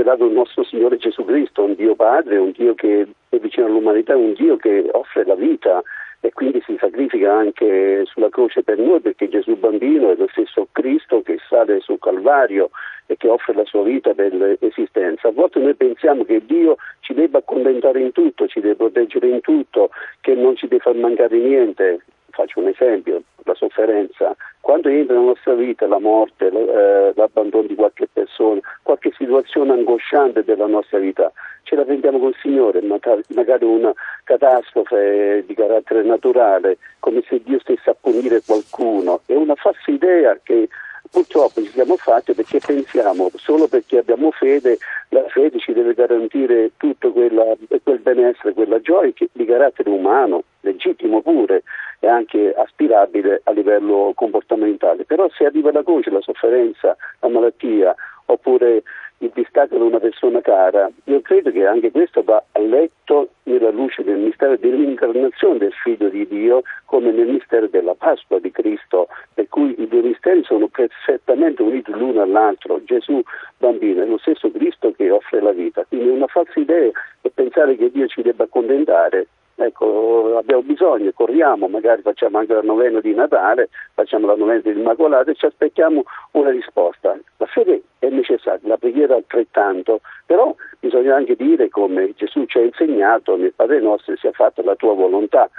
Rivelato 0.05 0.27
il 0.27 0.33
nostro 0.33 0.63
Signore 0.63 0.97
Gesù 0.97 1.25
Cristo, 1.25 1.63
un 1.63 1.73
Dio 1.73 1.95
Padre, 1.95 2.37
un 2.37 2.51
Dio 2.51 2.75
che 2.75 3.07
è 3.27 3.37
vicino 3.37 3.65
all'umanità, 3.65 4.15
un 4.15 4.33
Dio 4.33 4.55
che 4.55 4.87
offre 4.91 5.25
la 5.25 5.33
vita, 5.33 5.81
e 6.19 6.31
quindi 6.31 6.61
si 6.63 6.77
sacrifica 6.79 7.33
anche 7.33 8.03
sulla 8.05 8.29
croce 8.29 8.61
per 8.61 8.77
noi 8.77 8.99
perché 8.99 9.27
Gesù 9.27 9.55
bambino 9.55 10.11
è 10.11 10.15
lo 10.15 10.27
stesso 10.29 10.67
Cristo 10.71 11.23
che 11.23 11.39
sale 11.49 11.79
sul 11.79 11.97
Calvario 11.97 12.69
e 13.07 13.17
che 13.17 13.27
offre 13.27 13.55
la 13.55 13.65
sua 13.65 13.81
vita 13.81 14.13
per 14.13 14.31
l'esistenza. 14.35 15.29
A 15.29 15.31
volte 15.31 15.59
noi 15.59 15.73
pensiamo 15.73 16.23
che 16.23 16.45
Dio 16.45 16.77
ci 16.99 17.15
debba 17.15 17.39
accontentare 17.39 17.99
in 17.99 18.11
tutto, 18.11 18.45
ci 18.45 18.59
deve 18.59 18.75
proteggere 18.75 19.27
in 19.27 19.41
tutto, 19.41 19.89
che 20.21 20.35
non 20.35 20.55
ci 20.55 20.67
deve 20.67 20.83
far 20.83 20.93
mancare 20.93 21.35
niente. 21.35 22.01
Faccio 22.35 22.59
un 22.59 22.67
esempio, 22.67 23.21
la 23.43 23.53
sofferenza. 23.53 24.35
Quando 24.59 24.89
entra 24.89 25.15
nella 25.15 25.27
nostra 25.27 25.53
vita 25.53 25.87
la 25.87 25.99
morte, 25.99 26.47
eh, 26.47 27.13
l'abbandono 27.15 27.65
di 27.65 27.75
qualche 27.75 28.09
persona, 28.11 28.59
qualche 28.83 29.13
situazione 29.17 29.71
angosciante 29.71 30.43
della 30.43 30.65
nostra 30.65 30.99
vita, 30.99 31.31
ce 31.63 31.75
la 31.77 31.85
prendiamo 31.85 32.19
col 32.19 32.35
Signore, 32.41 32.81
magari 32.81 33.63
una 33.63 33.93
catastrofe 34.25 35.45
di 35.47 35.53
carattere 35.53 36.03
naturale, 36.03 36.77
come 36.99 37.23
se 37.25 37.41
Dio 37.41 37.57
stesse 37.59 37.89
a 37.89 37.95
punire 37.97 38.41
qualcuno. 38.45 39.21
È 39.25 39.33
una 39.33 39.55
falsa 39.55 39.89
idea 39.89 40.37
che 40.43 40.67
purtroppo 41.09 41.61
ci 41.61 41.69
siamo 41.69 41.95
fatti 41.95 42.33
perché 42.33 42.59
pensiamo 42.59 43.29
solo 43.35 43.67
perché 43.67 43.99
abbiamo 43.99 44.31
fede, 44.31 44.77
la 45.09 45.23
fede 45.29 45.59
ci 45.59 45.71
deve 45.71 45.93
garantire 45.93 46.71
tutto 46.75 47.13
quella, 47.13 47.45
quel 47.81 47.99
benessere, 47.99 48.53
quella 48.53 48.81
gioia 48.81 49.13
di 49.31 49.45
carattere 49.45 49.89
umano, 49.89 50.43
legittimo 50.59 51.21
pure, 51.21 51.63
è 52.05 52.09
anche 52.09 52.53
aspirabile 52.53 53.41
a 53.43 53.51
livello 53.51 54.11
comportamentale. 54.15 55.05
Però 55.05 55.27
se 55.35 55.45
arriva 55.45 55.71
la 55.71 55.83
croce, 55.83 56.11
la 56.11 56.21
sofferenza, 56.21 56.95
la 57.19 57.27
malattia 57.27 57.95
oppure 58.27 58.83
il 59.19 59.31
distacco 59.33 59.77
da 59.77 59.83
una 59.85 59.99
persona 59.99 60.41
cara, 60.41 60.91
io 61.05 61.21
credo 61.21 61.49
che 61.49 61.65
anche 61.65 61.89
questo 61.89 62.21
va 62.21 62.43
letto 62.53 63.29
nella 63.43 63.71
luce 63.71 64.03
del 64.03 64.17
mistero 64.17 64.57
dell'incarnazione 64.57 65.57
del 65.57 65.71
Figlio 65.71 66.09
di 66.09 66.27
Dio 66.27 66.63
come 66.85 67.11
nel 67.11 67.27
mistero 67.27 67.67
della 67.67 67.95
Pasqua 67.95 68.39
di 68.39 68.51
Cristo, 68.51 69.07
per 69.33 69.47
cui 69.47 69.73
i 69.79 69.87
due 69.87 70.01
misteri 70.01 70.43
sono 70.43 70.67
perfettamente 70.67 71.61
uniti 71.61 71.91
l'uno 71.91 72.21
all'altro. 72.21 72.83
Gesù 72.83 73.21
bambino 73.57 74.03
è 74.03 74.05
lo 74.05 74.17
stesso 74.17 74.51
Cristo 74.51 74.91
che 74.91 75.09
offre 75.09 75.41
la 75.41 75.51
vita, 75.51 75.85
quindi 75.87 76.09
è 76.09 76.11
una 76.11 76.27
falsa 76.27 76.59
idea 76.59 76.91
pensare 77.35 77.75
che 77.75 77.91
Dio 77.91 78.07
ci 78.07 78.21
debba 78.21 78.45
accontentare 78.45 79.27
Ecco, 79.65 80.37
abbiamo 80.37 80.61
bisogno, 80.61 81.11
corriamo, 81.11 81.67
magari 81.67 82.03
facciamo 82.03 82.37
anche 82.37 82.53
la 82.53 82.61
novena 82.61 82.99
di 82.99 83.15
Natale, 83.15 83.69
facciamo 83.95 84.27
la 84.27 84.35
novena 84.35 84.59
dell'Immacolata 84.59 85.31
e 85.31 85.35
ci 85.35 85.47
aspettiamo 85.47 86.03
una 86.31 86.51
risposta. 86.51 87.17
La 87.37 87.45
fede 87.47 87.81
è 87.97 88.09
necessaria, 88.09 88.59
la 88.61 88.77
preghiera 88.77 89.15
altrettanto, 89.15 90.01
però 90.27 90.53
bisogna 90.79 91.15
anche 91.15 91.35
dire 91.35 91.69
come 91.69 92.13
Gesù 92.15 92.45
ci 92.45 92.59
ha 92.59 92.61
insegnato 92.61 93.35
nel 93.35 93.53
Padre 93.55 93.81
nostro 93.81 94.15
sia 94.17 94.31
fatta 94.33 94.61
la 94.61 94.75
tua 94.75 94.93
volontà. 94.93 95.49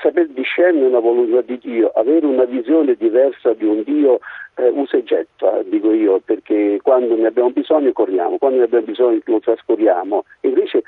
Saper 0.00 0.26
discernere 0.28 0.86
una 0.86 0.98
volontà 0.98 1.42
di 1.42 1.58
Dio, 1.58 1.92
avere 1.94 2.26
una 2.26 2.44
visione 2.44 2.94
diversa 2.94 3.52
di 3.52 3.64
un 3.64 3.84
Dio 3.84 4.18
eh, 4.56 4.70
usa 4.70 4.96
e 4.96 5.04
getta, 5.04 5.62
dico 5.62 5.92
io, 5.92 6.18
perché 6.18 6.80
quando 6.82 7.14
ne 7.14 7.28
abbiamo 7.28 7.50
bisogno 7.50 7.92
corriamo, 7.92 8.38
quando 8.38 8.58
ne 8.58 8.64
abbiamo 8.64 8.86
bisogno 8.86 9.20
lo 9.24 9.38
trascuriamo. 9.38 10.24
Invece 10.40 10.82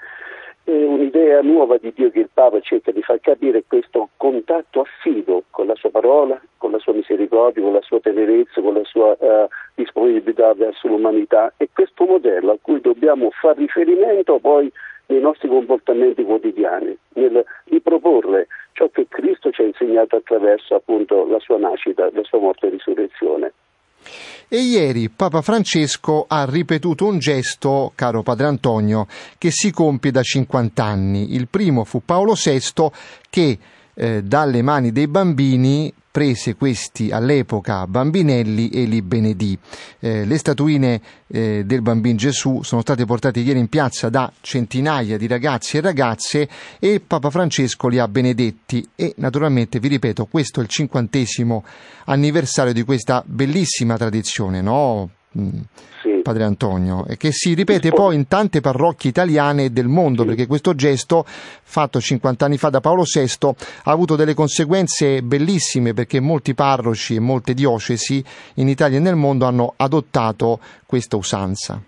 un'idea 0.73 1.43
nuova 1.43 1.77
di 1.77 1.93
Dio 1.95 2.11
che 2.11 2.21
il 2.21 2.31
Papa 2.33 2.61
cerca 2.61 2.91
di 2.91 3.03
far 3.03 3.21
capire 3.21 3.65
questo 3.67 4.09
contatto 4.17 4.81
affido 4.81 5.45
con 5.51 5.67
la 5.67 5.75
sua 5.75 5.91
parola, 5.91 6.41
con 6.57 6.71
la 6.71 6.79
sua 6.79 6.95
misericordia, 6.95 7.63
con 7.63 7.73
la 7.73 7.83
sua 7.83 8.01
tenerezza, 8.01 8.61
con 8.63 8.75
la 8.75 8.85
sua 8.85 9.17
uh, 9.19 9.47
disponibilità 9.75 10.55
verso 10.55 10.89
l'umanità 10.89 11.53
e 11.57 11.69
questo 11.73 12.07
modello 12.07 12.53
a 12.53 12.59
cui 12.61 12.81
dobbiamo 12.81 13.31
fare 13.31 13.59
riferimento 13.59 14.39
poi 14.39 14.73
nei 15.07 15.21
nostri 15.21 15.49
comportamenti 15.49 16.25
quotidiani, 16.25 16.97
nel 17.15 17.45
riproporre 17.65 18.47
ciò 18.73 18.89
che 18.89 19.07
Cristo 19.09 19.51
ci 19.51 19.63
ha 19.63 19.67
insegnato 19.67 20.17
attraverso 20.17 20.75
appunto 20.75 21.27
la 21.27 21.39
sua 21.41 21.59
nascita, 21.59 22.09
la 22.13 22.25
sua 22.25 22.39
morte. 22.39 22.64
E 24.55 24.61
ieri 24.61 25.11
Papa 25.11 25.43
Francesco 25.43 26.27
ha 26.29 26.45
ripetuto 26.45 27.07
un 27.07 27.19
gesto, 27.19 27.91
caro 27.97 28.23
Padre 28.23 28.47
Antonio, 28.47 29.09
che 29.37 29.51
si 29.51 29.73
compie 29.73 30.13
da 30.13 30.23
50 30.23 30.85
anni. 30.85 31.35
Il 31.35 31.49
primo 31.49 31.83
fu 31.83 32.03
Paolo 32.05 32.35
VI 32.35 32.63
che 33.29 33.59
eh, 33.93 34.23
dalle 34.23 34.63
mani 34.63 34.93
dei 34.93 35.09
bambini 35.09 35.93
prese 36.15 36.55
questi 36.55 37.11
all'epoca 37.11 37.89
bambinelli 37.89 38.69
e 38.69 38.85
li 38.85 39.03
benedì. 39.03 39.59
Eh, 39.99 40.25
le 40.25 40.39
statuine 40.39 41.01
eh, 41.27 41.65
del 41.67 41.83
bambino 41.83 42.15
Gesù 42.15 42.63
sono 42.63 42.83
state 42.83 43.05
portate 43.05 43.41
ieri 43.41 43.59
in 43.59 43.67
piazza 43.67 44.11
da 44.11 44.33
centinaia 44.41 45.17
di 45.17 45.27
ragazzi 45.27 45.77
e 45.77 45.81
ragazze 45.81 46.49
e 46.79 47.03
Papa 47.05 47.31
Francesco 47.31 47.89
li 47.89 47.99
ha 47.99 48.07
benedetti 48.07 48.89
e 48.95 49.15
naturalmente 49.17 49.81
vi 49.81 49.89
ripeto 49.89 50.27
questo 50.27 50.61
è 50.61 50.63
il 50.63 50.69
cinquantesimo 50.69 51.65
anniversario 52.05 52.73
di 52.73 52.85
questa 52.85 53.25
bellissima 53.27 53.97
tradizione, 53.97 54.61
no? 54.61 55.11
Mm 55.39 55.61
sì. 56.05 56.21
Padre 56.23 56.45
Antonio, 56.45 57.07
e 57.07 57.17
che 57.17 57.33
si 57.33 57.55
ripete 57.55 57.91
poi 57.91 58.15
in 58.15 58.29
tante 58.29 58.61
parrocchie 58.61 59.09
italiane 59.09 59.73
del 59.73 59.89
mondo, 59.89 60.21
sì. 60.21 60.29
perché 60.29 60.47
questo 60.47 60.75
gesto, 60.75 61.25
fatto 61.27 61.99
50 61.99 62.45
anni 62.45 62.59
fa 62.59 62.69
da 62.69 62.81
Paolo 62.81 63.05
VI, 63.05 63.47
ha 63.47 63.91
avuto 63.91 64.15
delle 64.15 64.35
conseguenze 64.35 65.23
bellissime, 65.23 65.95
perché 65.95 66.21
molti 66.21 66.53
parroci 66.53 67.15
e 67.15 67.21
molte 67.21 67.55
diocesi 67.55 68.23
in 68.55 68.69
Italia 68.69 68.99
e 68.99 69.01
nel 69.01 69.17
mondo 69.17 69.47
hanno 69.47 69.73
adottato 69.77 70.61
questa 70.85 71.17
usanza. 71.17 71.81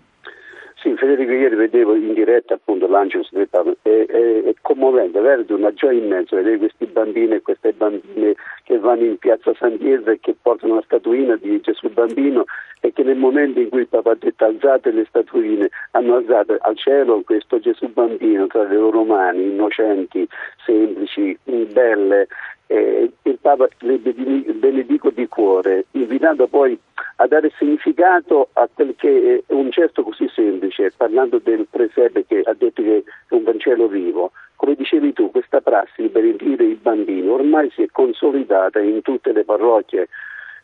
Sì, 0.79 0.95
Federico, 0.95 1.31
ieri 1.31 1.55
vedevo 1.55 1.95
in 1.95 2.13
diretta 2.13 2.53
appunto 2.53 2.87
l'Angelus 2.87 3.31
del 3.31 3.49
Papa, 3.49 3.73
è, 3.81 3.89
è, 3.89 4.43
è 4.43 4.53
commovente, 4.61 5.19
verde 5.19 5.53
una 5.53 5.73
gioia 5.73 5.99
immensa 5.99 6.35
vedere 6.35 6.59
questi 6.59 6.85
bambini 6.85 7.33
e 7.33 7.41
queste 7.41 7.73
bambine 7.73 8.35
che 8.63 8.77
vanno 8.77 9.03
in 9.03 9.17
piazza 9.17 9.55
San 9.55 9.77
Pietro 9.79 10.11
e 10.11 10.19
che 10.19 10.35
portano 10.39 10.75
la 10.75 10.83
statuina 10.85 11.35
di 11.35 11.59
Gesù 11.61 11.89
bambino 11.89 12.45
e 12.81 12.93
che 12.93 13.01
nel 13.01 13.17
momento 13.17 13.59
in 13.59 13.69
cui 13.69 13.81
il 13.81 13.87
Papa 13.87 14.11
ha 14.11 14.17
detto 14.19 14.45
alzate 14.45 14.91
le 14.91 15.05
statuine, 15.09 15.67
hanno 15.91 16.17
alzato 16.17 16.55
al 16.59 16.77
cielo 16.77 17.21
questo 17.21 17.59
Gesù 17.59 17.91
bambino 17.91 18.45
tra 18.45 18.63
le 18.63 18.75
loro 18.75 19.03
mani, 19.03 19.45
innocenti, 19.45 20.27
semplici, 20.63 21.35
belle, 21.43 22.27
eh, 22.67 23.11
il 23.23 23.37
Papa 23.39 23.67
le 23.79 23.97
benedico 23.97 25.09
di 25.09 25.27
cuore, 25.27 25.85
invitando 25.91 26.47
poi 26.47 26.77
a 27.17 27.27
dare 27.27 27.51
significato 27.57 28.49
a 28.53 28.69
quel 28.71 28.95
che 28.95 29.43
è 29.47 29.53
un 29.53 29.69
gesto 29.69 30.03
così 30.03 30.29
semplice, 30.33 30.93
parlando 30.95 31.39
del 31.39 31.67
presepe 31.69 32.25
che 32.25 32.41
ha 32.43 32.53
detto 32.53 32.83
che 32.83 33.03
è 33.27 33.33
un 33.33 33.43
Vangelo 33.43 33.87
vivo. 33.87 34.31
Come 34.55 34.75
dicevi 34.75 35.13
tu, 35.13 35.31
questa 35.31 35.61
prassi 35.61 36.01
di 36.01 36.09
benedire 36.09 36.63
i 36.65 36.75
bambini 36.75 37.27
ormai 37.27 37.69
si 37.71 37.83
è 37.83 37.87
consolidata 37.91 38.79
in 38.79 39.01
tutte 39.01 39.31
le 39.31 39.43
parrocchie 39.43 40.07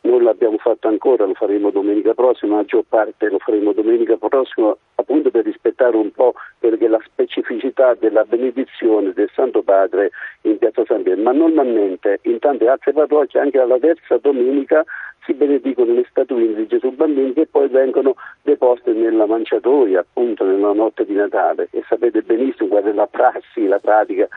non 0.03 0.23
l'abbiamo 0.23 0.57
fatto 0.57 0.87
ancora, 0.87 1.25
lo 1.25 1.33
faremo 1.33 1.69
domenica 1.69 2.13
prossima, 2.13 2.51
la 2.55 2.61
maggior 2.61 2.83
parte 2.87 3.29
lo 3.29 3.39
faremo 3.39 3.73
domenica 3.73 4.17
prossima 4.17 4.75
appunto 4.95 5.31
per 5.31 5.45
rispettare 5.45 5.95
un 5.95 6.11
po' 6.11 6.33
perché 6.59 6.87
la 6.87 7.01
specificità 7.03 7.93
della 7.95 8.23
benedizione 8.23 9.13
del 9.13 9.29
Santo 9.33 9.61
Padre 9.61 10.11
in 10.41 10.57
Piazza 10.57 10.83
San 10.85 11.03
Pietro, 11.03 11.23
ma 11.23 11.31
normalmente 11.31 12.19
in 12.23 12.39
tante 12.39 12.67
altre 12.67 12.93
parrocchie 12.93 13.39
anche 13.39 13.59
alla 13.59 13.79
terza 13.79 14.17
domenica 14.17 14.83
si 15.25 15.33
benedicono 15.33 15.93
le 15.93 16.05
statuine 16.09 16.53
di 16.53 16.67
Gesù 16.67 16.91
Bambino 16.91 17.31
che 17.31 17.47
poi 17.47 17.69
vengono 17.69 18.15
deposte 18.41 18.91
nella 18.91 19.25
manciatoia 19.25 20.01
appunto 20.01 20.43
nella 20.43 20.73
notte 20.73 21.05
di 21.05 21.13
Natale. 21.13 21.69
E 21.71 21.83
sapete 21.87 22.21
benissimo 22.21 22.69
qual 22.69 22.83
è 22.83 22.91
la 22.91 23.07
prassi, 23.07 23.65
la 23.67 23.79
pratica 23.79 24.27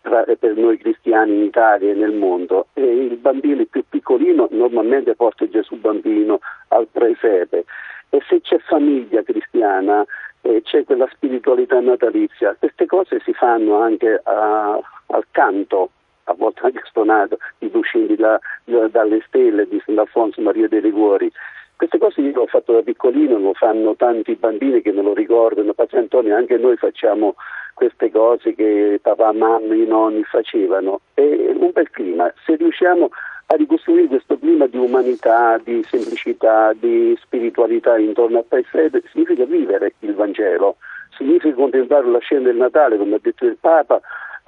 per 0.00 0.56
noi 0.56 0.78
cristiani 0.78 1.34
in 1.34 1.42
Italia 1.42 1.90
e 1.90 1.94
nel 1.94 2.12
mondo 2.12 2.68
e 2.74 2.82
il 2.82 3.16
bambino 3.16 3.64
più 3.66 3.84
piccolino 3.88 4.48
normalmente 4.50 5.14
porta 5.14 5.48
Gesù 5.48 5.76
bambino 5.76 6.40
al 6.68 6.86
presepe. 6.90 7.64
E 8.10 8.22
se 8.26 8.40
c'è 8.40 8.58
famiglia 8.58 9.22
cristiana 9.22 10.04
eh, 10.42 10.62
c'è 10.62 10.84
quella 10.84 11.08
spiritualità 11.12 11.80
natalizia 11.80 12.56
queste 12.58 12.86
cose 12.86 13.20
si 13.24 13.32
fanno 13.32 13.80
anche 13.80 14.20
a, 14.22 14.80
al 15.06 15.24
canto 15.30 15.90
a 16.24 16.34
volte 16.34 16.60
anche 16.62 16.82
stonato 16.84 17.38
di 17.58 17.68
Buscini 17.68 18.14
da, 18.14 18.38
dalle 18.64 19.22
stelle 19.26 19.66
di 19.66 19.80
Sant'Alfonso 19.84 20.40
Maria 20.42 20.68
dei 20.68 20.80
Liguori 20.80 21.30
queste 21.78 21.98
cose 21.98 22.20
io 22.22 22.32
l'ho 22.32 22.46
fatto 22.48 22.72
da 22.72 22.82
piccolino, 22.82 23.38
lo 23.38 23.54
fanno 23.54 23.94
tanti 23.94 24.34
bambini 24.34 24.82
che 24.82 24.90
me 24.90 25.00
lo 25.00 25.14
ricordano, 25.14 25.74
Padre 25.74 26.00
Antonio, 26.00 26.34
anche 26.34 26.56
noi 26.56 26.76
facciamo 26.76 27.36
queste 27.72 28.10
cose 28.10 28.52
che 28.56 28.98
papà, 29.00 29.32
mamma, 29.32 29.76
i 29.76 29.86
nonni 29.86 30.24
facevano. 30.24 31.02
È 31.14 31.22
un 31.22 31.70
bel 31.72 31.88
clima, 31.90 32.32
se 32.44 32.56
riusciamo 32.56 33.10
a 33.46 33.54
ricostruire 33.54 34.08
questo 34.08 34.36
clima 34.40 34.66
di 34.66 34.76
umanità, 34.76 35.56
di 35.62 35.80
semplicità, 35.84 36.72
di 36.74 37.16
spiritualità 37.22 37.96
intorno 37.96 38.40
a 38.40 38.44
Paese, 38.46 39.00
significa 39.12 39.44
vivere 39.44 39.94
il 40.00 40.14
Vangelo, 40.14 40.78
significa 41.16 41.54
contemplare 41.54 42.10
la 42.10 42.18
scena 42.18 42.48
del 42.48 42.56
Natale, 42.56 42.98
come 42.98 43.14
ha 43.14 43.20
detto 43.22 43.44
il 43.44 43.56
Papa, 43.58 44.00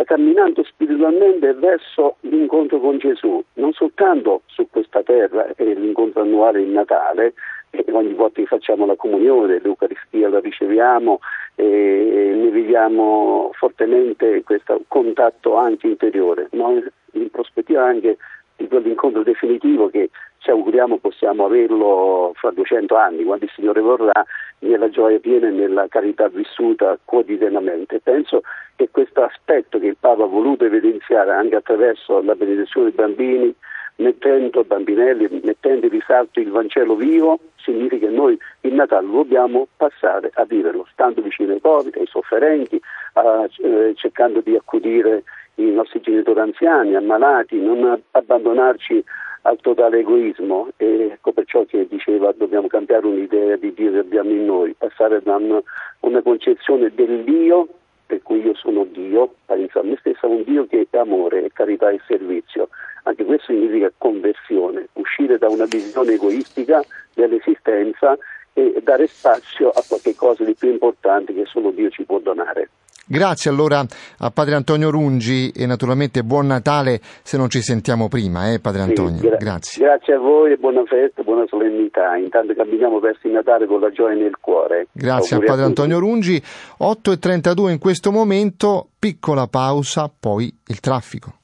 camminando 0.05 0.63
spiritualmente 0.65 1.53
verso 1.55 2.17
l'incontro 2.21 2.81
con 2.81 2.99
Gesù, 2.99 3.43
non 3.55 3.73
soltanto 3.73 4.43
su 4.47 4.67
questa 4.71 5.03
terra, 5.03 5.53
è 5.55 5.65
l'incontro 5.65 6.23
annuale 6.23 6.61
in 6.61 6.73
Natale, 6.73 7.35
e 7.71 7.85
ogni 7.93 8.15
volta 8.15 8.41
che 8.41 8.47
facciamo 8.47 8.85
la 8.85 8.97
comunione, 8.97 9.61
l'Eucaristia 9.61 10.29
la 10.29 10.41
riceviamo 10.41 11.21
e 11.55 12.33
ne 12.35 12.51
viviamo 12.51 13.51
fortemente 13.55 14.43
questo 14.43 14.83
contatto 14.89 15.55
anche 15.55 15.87
interiore, 15.87 16.49
ma 16.53 16.73
in 17.13 17.31
prospettiva 17.31 17.85
anche 17.85 18.17
di 18.61 18.69
quell'incontro 18.69 19.23
definitivo 19.23 19.89
che 19.89 20.11
ci 20.39 20.51
auguriamo 20.51 20.99
possiamo 20.99 21.47
averlo 21.47 22.33
fra 22.35 22.51
200 22.51 22.95
anni, 22.95 23.25
quando 23.25 23.45
il 23.45 23.51
Signore 23.55 23.81
vorrà, 23.81 24.25
nella 24.61 24.91
gioia 24.91 25.19
piena 25.19 25.49
e 25.49 25.51
nella 25.51 25.87
carità 25.89 26.29
vissuta 26.29 26.99
quotidianamente. 27.05 28.01
Penso 28.01 28.43
che 28.77 28.89
questo 28.91 29.23
aspetto 29.23 29.79
che 29.79 29.87
il 29.87 29.97
Papa 29.99 30.25
ha 30.25 30.27
voluto 30.27 30.65
evidenziare 30.65 31.33
anche 31.33 31.57
attraverso 31.57 32.23
la 32.23 32.35
benedizione 32.35 32.91
dei 32.91 32.97
bambini, 32.97 33.55
mettendo 33.97 34.65
bambinelli, 34.65 35.41
mettendo 35.43 35.87
in 35.87 35.93
risalto 35.93 36.41
il 36.41 36.51
Vangelo 36.51 36.97
vivo, 36.97 37.39
significa 37.57 38.07
che 38.07 38.13
noi 38.13 38.39
il 38.63 38.75
Natale 38.75 39.07
dobbiamo 39.11 39.69
passare 39.77 40.31
a 40.35 40.45
viverlo, 40.45 40.87
stando 40.93 41.21
vicino 41.21 41.53
ai 41.53 41.61
poveri, 41.61 41.99
ai 41.99 42.07
sofferenti, 42.07 42.81
a, 43.15 43.47
eh, 43.59 43.93
cercando 43.95 44.41
di 44.41 44.57
accudire 44.57 45.23
i 45.69 45.73
nostri 45.73 46.01
genitori 46.01 46.41
anziani, 46.41 46.95
ammalati, 46.95 47.61
non 47.61 48.01
abbandonarci 48.11 49.05
al 49.43 49.59
totale 49.61 50.01
egoismo 50.01 50.69
e 50.77 51.11
ecco 51.13 51.33
perciò 51.33 51.65
che 51.65 51.87
diceva 51.89 52.33
dobbiamo 52.33 52.67
cambiare 52.67 53.07
un'idea 53.07 53.57
di 53.57 53.73
Dio 53.73 53.93
che 53.93 53.99
abbiamo 53.99 54.31
in 54.31 54.45
noi, 54.45 54.75
passare 54.77 55.23
da 55.23 55.37
una, 55.37 55.63
una 56.01 56.23
concezione 56.23 56.93
dell'io 56.95 57.69
per 58.11 58.23
cui 58.23 58.41
io 58.41 58.55
sono 58.55 58.85
Dio, 58.91 59.37
penso 59.47 59.79
a 59.79 59.83
me 59.85 59.97
stesso, 60.01 60.29
un 60.29 60.43
Dio 60.43 60.67
che 60.67 60.85
è 60.91 60.99
amore, 60.99 61.45
è 61.45 61.51
carità 61.53 61.91
e 61.91 62.01
servizio. 62.09 62.69
Anche 63.05 63.25
questo 63.25 63.53
significa 63.53 63.93
conversione, 63.97 64.89
uscire 64.95 65.39
da 65.39 65.49
una 65.49 65.67
visione 65.67 66.15
egoistica 66.15 66.83
dell'esistenza 67.15 68.19
e 68.53 68.81
dare 68.83 69.07
spazio 69.07 69.69
a 69.69 69.81
qualche 69.87 70.17
cosa 70.17 70.43
di 70.43 70.55
più 70.55 70.71
importante 70.71 71.33
che 71.33 71.45
solo 71.47 71.71
Dio 71.71 71.89
ci 71.89 72.03
può 72.03 72.19
donare. 72.19 72.71
Grazie 73.13 73.51
allora 73.51 73.85
a 74.19 74.31
Padre 74.31 74.55
Antonio 74.55 74.89
Rungi 74.89 75.51
e 75.51 75.67
naturalmente 75.67 76.23
buon 76.23 76.47
Natale 76.47 77.01
se 77.23 77.37
non 77.37 77.51
ci 77.51 77.61
sentiamo 77.61 78.07
prima, 78.07 78.53
eh, 78.53 78.61
Padre 78.61 78.83
Antonio. 78.83 79.19
Sì, 79.19 79.27
gra- 79.27 79.37
grazie. 79.37 79.85
Grazie 79.85 80.15
a 80.15 80.19
voi 80.21 80.53
e 80.53 80.57
buona 80.57 80.85
festa, 80.85 81.25
buona 81.25 81.45
solennità. 81.49 82.15
Intanto 82.15 82.55
camminiamo 82.55 83.01
verso 83.01 83.27
il 83.27 83.33
Natale 83.33 83.67
con 83.67 83.81
la 83.81 83.91
gioia 83.91 84.15
nel 84.15 84.37
cuore. 84.41 84.87
Grazie 84.93 85.35
Auguri 85.35 85.49
a 85.49 85.51
Padre 85.51 85.65
a 85.65 85.67
Antonio 85.67 85.99
Rungi. 85.99 86.41
8.32 86.79 87.71
in 87.71 87.79
questo 87.81 88.13
momento, 88.13 88.91
piccola 88.97 89.49
pausa, 89.49 90.09
poi 90.09 90.55
il 90.69 90.79
traffico. 90.79 91.40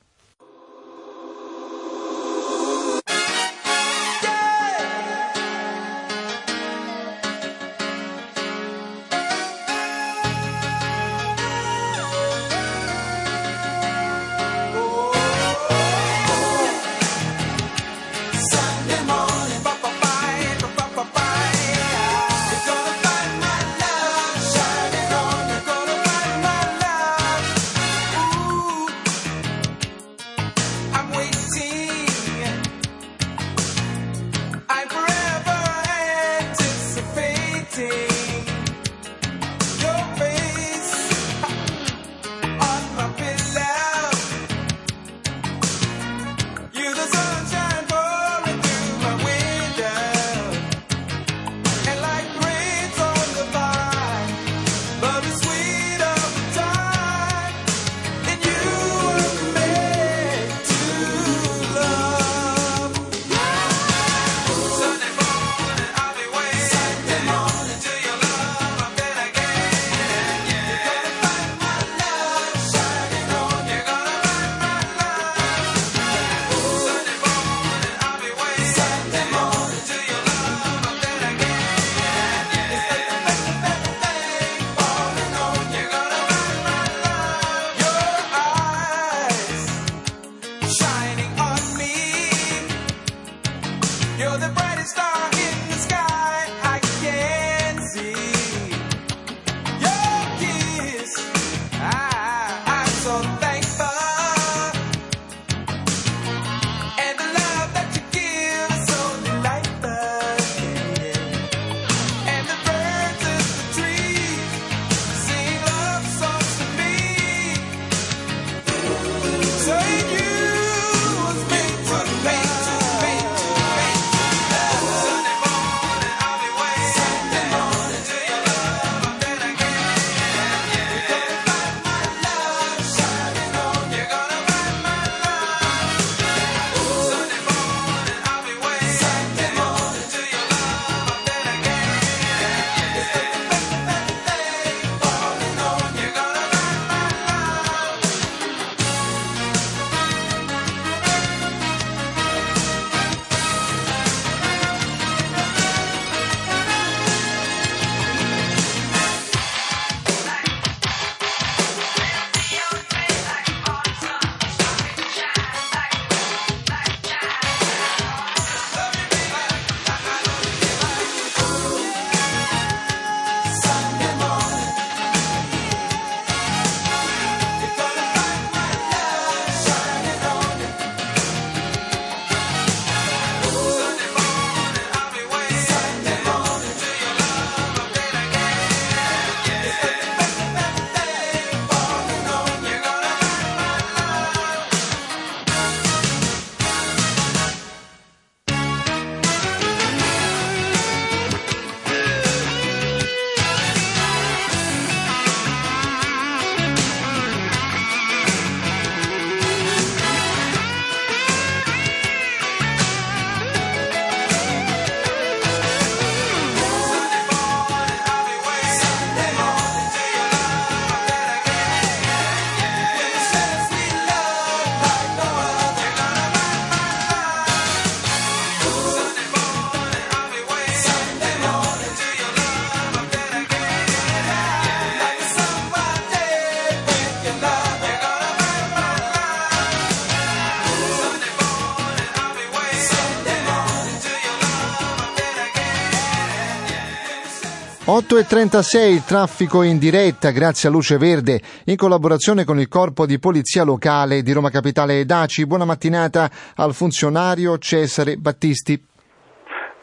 E 248.18 248.24
36 248.24 249.04
traffico 249.06 249.62
in 249.62 249.78
diretta 249.78 250.30
grazie 250.30 250.68
a 250.68 250.72
Luce 250.72 250.96
Verde 250.96 251.40
in 251.66 251.76
collaborazione 251.76 252.44
con 252.44 252.58
il 252.58 252.68
Corpo 252.68 253.04
di 253.04 253.18
Polizia 253.18 253.64
Locale 253.64 254.22
di 254.22 254.32
Roma 254.32 254.48
Capitale 254.48 255.00
e 255.00 255.04
Daci. 255.04 255.46
Buona 255.46 255.64
mattinata 255.64 256.28
al 256.56 256.72
funzionario 256.72 257.58
Cesare 257.58 258.16
Battisti. 258.16 258.72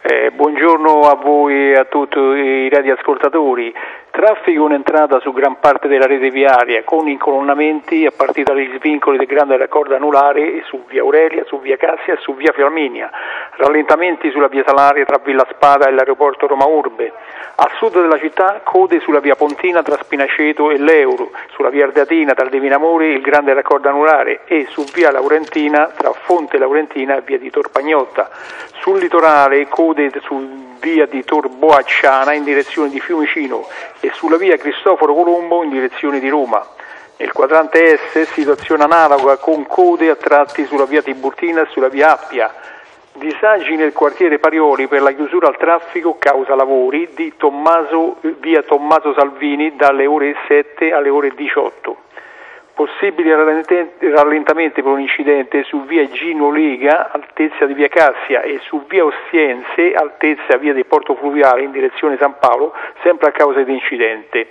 Eh, 0.02 0.32
buongiorno 0.32 1.02
a 1.02 1.16
voi 1.16 1.72
e 1.72 1.76
a 1.76 1.86
tutti 1.86 2.18
i 2.18 2.70
radioascoltatori. 2.70 3.72
Traffico 4.16 4.68
in 4.68 4.74
entrata 4.74 5.20
su 5.22 5.34
gran 5.34 5.60
parte 5.60 5.88
della 5.88 6.06
rete 6.06 6.30
viaria 6.30 6.84
con 6.84 7.08
incolonnamenti 7.08 8.06
a 8.06 8.12
partire 8.16 8.54
dagli 8.54 8.72
svincoli 8.78 9.18
del 9.18 9.26
grande 9.26 9.58
raccordo 9.58 9.96
anulare 9.96 10.62
su 10.66 10.84
via 10.88 11.02
Aurelia, 11.02 11.44
su 11.46 11.60
via 11.60 11.78
Cassia 11.78 12.14
e 12.14 12.18
su 12.18 12.36
via 12.36 12.52
Flaminia. 12.52 13.10
Rallentamenti 13.56 14.30
sulla 14.30 14.50
via 14.50 14.64
Salaria 14.68 15.04
tra 15.04 15.18
Villa 15.18 15.48
Spada 15.50 15.88
e 15.88 15.92
l'aeroporto 15.94 16.46
Roma 16.46 16.66
Urbe. 16.66 17.12
A 17.56 17.72
sud 17.78 18.00
della 18.00 18.20
città 18.20 18.62
code 18.64 19.00
sulla 19.00 19.20
via 19.20 19.36
Pontina 19.36 19.82
tra 19.82 19.98
Spinaceto 19.98 20.70
e 20.70 20.78
l'Euro, 20.78 21.32
sulla 21.54 21.70
via 21.70 21.86
Ardeatina 21.86 22.36
tra 22.36 22.48
Divinamore 22.48 23.08
e 23.08 23.14
il 23.14 23.22
grande 23.22 23.56
raccordo 23.56 23.90
anulare 23.90 24.42
e 24.46 24.68
su 24.70 24.84
via 24.94 25.10
Laurentina 25.10 25.88
tra 25.88 26.12
Fonte 26.12 26.60
Laurentina 26.60 27.18
e 27.18 27.22
via 27.22 27.40
di 27.40 27.50
Torpagnotta. 27.50 28.30
Sul 28.80 29.00
litorale 29.00 29.68
code 29.68 30.12
su 30.22 30.72
via 30.84 31.06
di 31.06 31.24
Tor 31.24 31.48
Boacciana 31.48 32.34
in 32.34 32.44
direzione 32.44 32.90
di 32.90 33.00
Fiumicino 33.00 33.66
e 34.04 34.12
sulla 34.16 34.36
via 34.36 34.58
Cristoforo 34.58 35.14
Colombo 35.14 35.64
in 35.64 35.70
direzione 35.70 36.20
di 36.20 36.28
Roma. 36.28 36.62
Nel 37.16 37.32
quadrante 37.32 37.98
S 37.98 38.24
situazione 38.34 38.84
analoga 38.84 39.38
con 39.38 39.66
code 39.66 40.10
a 40.10 40.16
tratti 40.18 40.66
sulla 40.66 40.84
via 40.84 41.02
Tiburtina 41.02 41.62
e 41.62 41.68
sulla 41.70 41.88
via 41.88 42.12
Appia. 42.12 42.54
Disagi 43.14 43.78
nel 43.78 43.94
quartiere 43.94 44.40
Parioli 44.40 44.88
per 44.88 45.02
la 45.02 45.14
chiusura 45.14 45.48
al 45.48 45.56
traffico 45.56 46.18
causa 46.20 46.54
lavori 46.54 47.12
di 47.16 47.32
Tommaso, 47.38 48.18
via 48.42 48.62
Tommaso 48.64 49.14
Salvini 49.14 49.78
dalle 49.78 50.06
ore 50.06 50.36
7 50.50 50.92
alle 50.92 51.08
ore 51.08 51.30
18. 51.34 51.96
Possibili 52.76 53.30
rallentamenti 53.32 54.82
per 54.82 54.92
un 54.92 55.00
incidente 55.00 55.64
su 55.64 55.86
via 55.86 56.10
Gino 56.10 56.52
Lega, 56.52 57.12
altezza 57.12 57.66
di 57.66 57.74
via 57.76 57.88
Cassia, 57.88 58.42
e 58.42 58.60
su 58.64 58.84
via 58.90 59.06
Ostiense, 59.06 59.94
altezza 59.94 60.58
via 60.58 60.74
del 60.74 60.88
Porto 60.88 61.16
Fluviale 61.16 61.64
in 61.64 61.72
direzione 61.72 62.18
San 62.20 62.36
Paolo, 62.40 62.74
sempre 63.04 63.30
a 63.30 63.32
causa 63.32 63.62
di 63.62 63.74
incidente. 63.74 64.48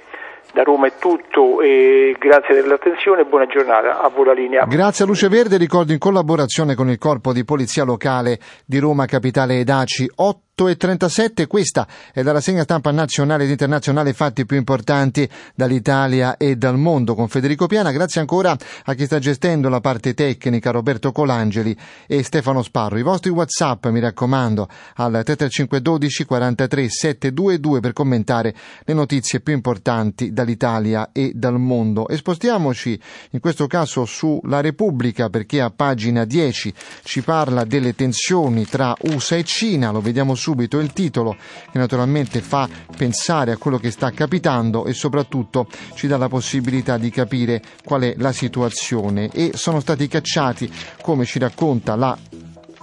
Da 0.52 0.62
Roma 0.62 0.86
è 0.86 0.92
tutto 1.00 1.60
e 1.62 2.14
grazie 2.18 2.54
dell'attenzione 2.54 3.22
e 3.22 3.24
buona 3.24 3.46
giornata. 3.46 4.00
A 4.00 4.08
voi 4.08 4.26
la 4.26 4.34
linea. 4.34 4.66
Grazie 4.66 5.04
a 5.04 5.08
Luce 5.08 5.28
Verde, 5.28 5.56
ricordo 5.56 5.92
in 5.92 5.98
collaborazione 5.98 6.74
con 6.74 6.90
il 6.90 6.98
Corpo 6.98 7.32
di 7.32 7.44
Polizia 7.44 7.84
Locale 7.84 8.38
di 8.66 8.78
Roma 8.78 9.06
Capitale 9.06 9.58
ed 9.58 9.68
ACI 9.68 10.10
8 10.14 10.51
e 10.68 10.76
37, 10.76 11.46
questa 11.46 11.86
è 12.12 12.22
la 12.22 12.32
rassegna 12.32 12.62
stampa 12.62 12.90
nazionale 12.90 13.44
ed 13.44 13.50
internazionale 13.50 14.12
fatti 14.12 14.46
più 14.46 14.56
importanti 14.56 15.28
dall'Italia 15.54 16.36
e 16.36 16.56
dal 16.56 16.78
mondo 16.78 17.14
con 17.14 17.28
Federico 17.28 17.66
Piana, 17.66 17.90
grazie 17.90 18.20
ancora 18.20 18.56
a 18.84 18.94
chi 18.94 19.04
sta 19.04 19.18
gestendo 19.18 19.68
la 19.68 19.80
parte 19.80 20.14
tecnica 20.14 20.70
Roberto 20.70 21.12
Colangeli 21.12 21.76
e 22.06 22.22
Stefano 22.22 22.62
Sparro. 22.62 22.98
I 22.98 23.02
vostri 23.02 23.30
Whatsapp 23.30 23.86
mi 23.86 24.00
raccomando 24.00 24.68
al 24.94 25.22
33512 25.24 26.24
43 26.24 26.88
722 26.88 27.80
per 27.80 27.92
commentare 27.92 28.54
le 28.84 28.94
notizie 28.94 29.40
più 29.40 29.52
importanti 29.52 30.32
dall'Italia 30.32 31.10
e 31.12 31.32
dal 31.34 31.58
mondo. 31.58 32.08
E 32.08 32.16
spostiamoci 32.16 32.98
in 33.30 33.40
questo 33.40 33.66
caso 33.66 34.04
sulla 34.04 34.60
Repubblica 34.60 35.28
perché 35.28 35.60
a 35.60 35.70
pagina 35.70 36.24
10 36.24 36.72
ci 37.02 37.22
parla 37.22 37.64
delle 37.64 37.94
tensioni 37.94 38.64
tra 38.64 38.94
USA 39.00 39.36
e 39.36 39.44
Cina, 39.44 39.90
lo 39.90 40.00
vediamo 40.00 40.34
subito 40.34 40.50
il 40.60 40.92
titolo 40.92 41.36
che 41.70 41.78
naturalmente 41.78 42.40
fa 42.40 42.68
pensare 42.96 43.52
a 43.52 43.56
quello 43.56 43.78
che 43.78 43.90
sta 43.90 44.10
capitando 44.10 44.84
e 44.84 44.92
soprattutto 44.92 45.66
ci 45.94 46.06
dà 46.06 46.16
la 46.16 46.28
possibilità 46.28 46.98
di 46.98 47.10
capire 47.10 47.62
qual 47.84 48.02
è 48.02 48.14
la 48.18 48.32
situazione. 48.32 49.30
E 49.32 49.52
sono 49.54 49.80
stati 49.80 50.08
cacciati, 50.08 50.70
come 51.00 51.24
ci 51.24 51.38
racconta 51.38 51.96
la 51.96 52.16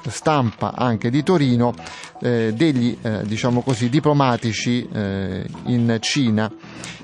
stampa 0.08 0.74
anche 0.76 1.10
di 1.10 1.24
Torino 1.24 1.74
eh, 2.22 2.54
degli 2.56 2.98
eh, 3.02 3.22
diciamo 3.26 3.62
così, 3.62 3.90
diplomatici 3.90 4.88
eh, 4.92 5.46
in 5.66 5.98
Cina. 6.00 6.52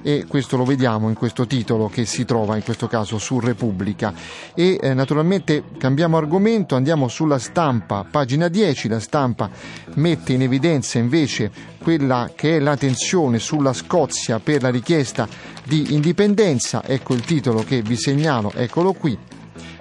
E 0.01 0.25
questo 0.27 0.55
lo 0.55 0.65
vediamo 0.65 1.10
in 1.10 1.15
questo 1.15 1.47
titolo 1.47 1.88
che 1.88 2.05
si 2.05 2.25
trova 2.25 2.55
in 2.55 2.63
questo 2.63 2.88
caso 2.88 3.17
su 3.17 3.39
Repubblica. 3.39 4.13
E 4.53 4.77
eh, 4.79 4.93
naturalmente 4.93 5.63
cambiamo 5.77 6.17
argomento 6.17 6.75
andiamo 6.75 7.08
sulla 7.08 7.39
stampa 7.39 8.05
pagina 8.10 8.47
10 8.47 8.88
la 8.88 8.99
stampa 8.99 9.49
mette 9.95 10.34
in 10.34 10.43
evidenza 10.43 10.99
invece 10.99 11.51
quella 11.81 12.31
che 12.36 12.58
è 12.58 12.60
la 12.60 12.77
tensione 12.77 13.39
sulla 13.39 13.73
Scozia 13.73 14.39
per 14.39 14.62
la 14.62 14.69
richiesta 14.69 15.27
di 15.63 15.93
indipendenza. 15.93 16.84
Ecco 16.86 17.13
il 17.13 17.21
titolo 17.21 17.63
che 17.63 17.81
vi 17.81 17.95
segnalo 17.95 18.51
eccolo 18.53 18.93
qui. 18.93 19.17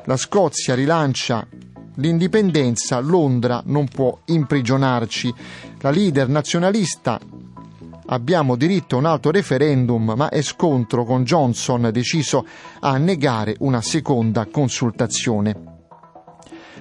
La 0.07 0.17
Scozia 0.17 0.75
rilancia 0.75 1.47
l'indipendenza, 1.97 2.99
Londra 3.01 3.63
non 3.67 3.87
può 3.87 4.19
imprigionarci. 4.27 5.35
La 5.81 5.91
leader 5.91 6.29
nazionalista 6.29 7.21
abbiamo 8.07 8.57
diritto 8.57 8.97
a 8.97 8.99
un 8.99 9.07
altro 9.07 9.31
referendum, 9.31 10.15
ma 10.17 10.29
è 10.29 10.43
scontro 10.43 11.05
con 11.05 11.25
Johnson 11.25 11.91
deciso 11.93 12.47
a 12.81 12.97
negare 12.97 13.57
una 13.61 13.81
seconda 13.81 14.47
consultazione. 14.47 15.74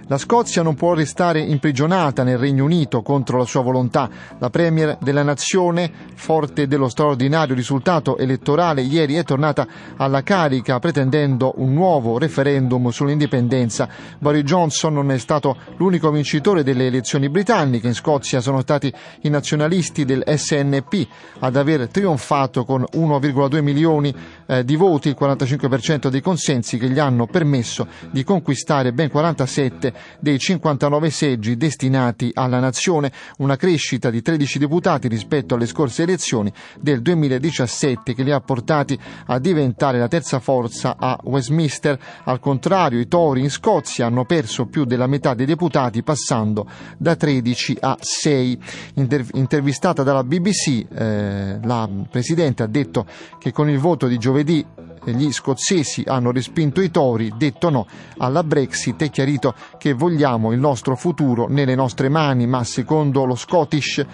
La 0.08 0.18
Scozia 0.18 0.62
non 0.63 0.76
può 0.76 0.94
restare 0.94 1.39
imprigionata 1.39 2.24
nel 2.24 2.38
Regno 2.38 2.66
Unito 2.66 3.02
contro 3.02 3.38
la 3.38 3.46
sua 3.46 3.62
volontà. 3.62 4.10
La 4.38 4.50
Premier 4.50 4.98
della 5.00 5.24
nazione, 5.24 5.89
forte 6.16 6.68
dello 6.68 6.89
straordinario 6.89 7.56
risultato 7.56 8.18
elettorale, 8.18 8.82
ieri 8.82 9.16
è 9.16 9.24
tornata 9.24 9.66
alla 9.96 10.22
carica 10.22 10.80
pretendendo 10.80 11.54
un 11.56 11.74
nuovo 11.74 12.18
referendum 12.18 12.89
sull'indipendenza. 12.89 13.88
Boris 14.20 14.44
Johnson 14.44 14.94
non 14.94 15.10
è 15.10 15.18
stato 15.18 15.56
l'unico 15.78 16.12
vincitore 16.12 16.63
delle 16.63 16.88
elezioni 16.88 17.30
britanniche. 17.30 17.88
In 17.88 17.96
Scozia 17.96 18.42
sono 18.42 18.60
stati 18.60 18.94
i 19.22 19.30
nazionalisti 19.30 20.04
del 20.04 20.24
SNP 20.28 21.08
ad 21.39 21.56
aver 21.56 21.88
trionfato 21.88 22.66
con 22.66 22.86
1,2 22.94 23.62
milioni 23.62 24.13
eh, 24.48 24.66
di 24.66 24.76
voti, 24.76 25.08
il 25.08 25.16
45% 25.18 26.10
dei 26.10 26.22
consensi 26.22 26.78
che 26.78 26.89
gli 26.89 27.00
hanno 27.00 27.26
permesso 27.26 27.88
di 28.12 28.26
conquistare 28.26 28.92
ben 28.92 29.10
47 29.10 29.93
dei 30.20 30.40
59 30.40 31.10
seggi 31.10 31.58
destinati 31.58 32.32
alla 32.34 32.60
nazione, 32.60 33.12
una 33.38 33.56
crescita 33.56 34.10
di 34.10 34.22
13 34.22 34.60
deputati 34.60 35.08
rispetto 35.08 35.56
alle 35.56 35.66
scorse 35.66 36.04
elezioni 36.04 36.52
del 36.80 37.02
2017 37.02 38.14
che 38.14 38.24
li 38.24 38.32
ha 38.32 38.40
portati 38.40 38.98
a 39.28 39.40
diventare 39.40 40.00
la 40.00 40.08
terza 40.08 40.40
forza 40.40 40.96
a 40.98 41.20
Westminster. 41.24 42.00
Al 42.24 42.40
contrario, 42.40 43.00
i 43.00 43.08
Tory 43.08 43.42
in 43.42 43.50
Scozia 43.50 44.06
hanno 44.06 44.26
perso 44.26 44.66
più 44.66 44.86
della 44.86 45.08
metà 45.08 45.34
dei 45.34 45.46
deputati 45.46 46.04
passando 46.04 46.68
da 46.98 47.16
13 47.16 47.78
a 47.80 47.98
6. 48.00 48.60
Inter- 48.96 49.30
intervistata 49.34 50.04
dalla 50.04 50.24
BBC, 50.24 50.86
eh, 50.94 51.60
la 51.64 51.90
Presidente 52.10 52.64
ha 52.64 52.68
detto 52.68 53.06
che 53.40 53.52
con 53.52 53.70
il 53.70 53.80
voto 53.80 54.08
di 54.08 54.18
giovedì 54.18 54.66
gli 55.06 55.32
scozzesi 55.32 56.04
hanno 56.06 56.32
respinto 56.32 56.82
i 56.82 56.92
tori, 56.92 57.34
detto 57.36 57.70
no 57.70 57.86
alla 58.18 58.44
Brexit 58.44 59.02
e 59.02 59.10
chiarito 59.10 59.54
che 59.78 59.94
vogliamo 59.94 60.52
il 60.52 60.60
nostro 60.60 60.96
futuro 60.96 61.48
nelle 61.48 61.76
nostre 61.76 62.10
mani, 62.10 62.48
ma 62.48 62.63
secondo 62.63 63.26
lo 63.26 63.36
Scottish 63.36 64.06